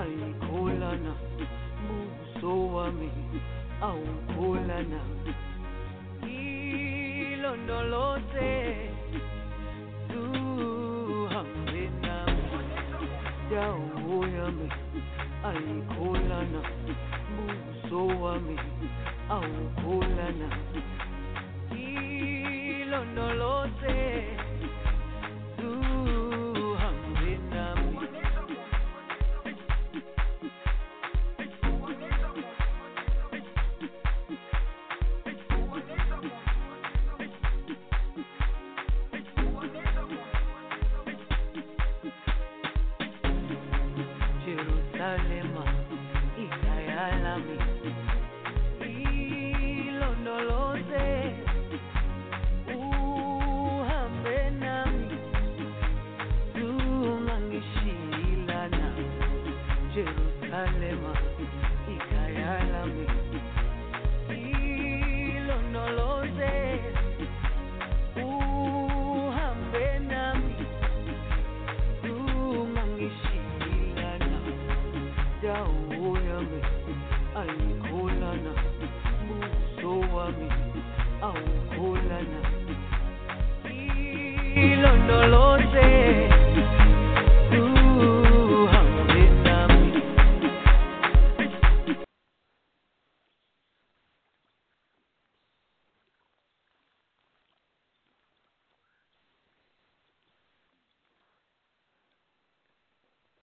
[0.02, 1.14] ayikholana
[1.88, 3.10] buso wami
[3.82, 5.00] awukholana
[7.26, 8.52] ilondoloze
[10.16, 12.44] uhambe nami
[13.52, 14.68] dawo yami
[15.50, 16.62] ayikholana
[17.36, 18.58] buso wami
[19.36, 20.50] awukholana
[22.82, 23.98] ilondoloze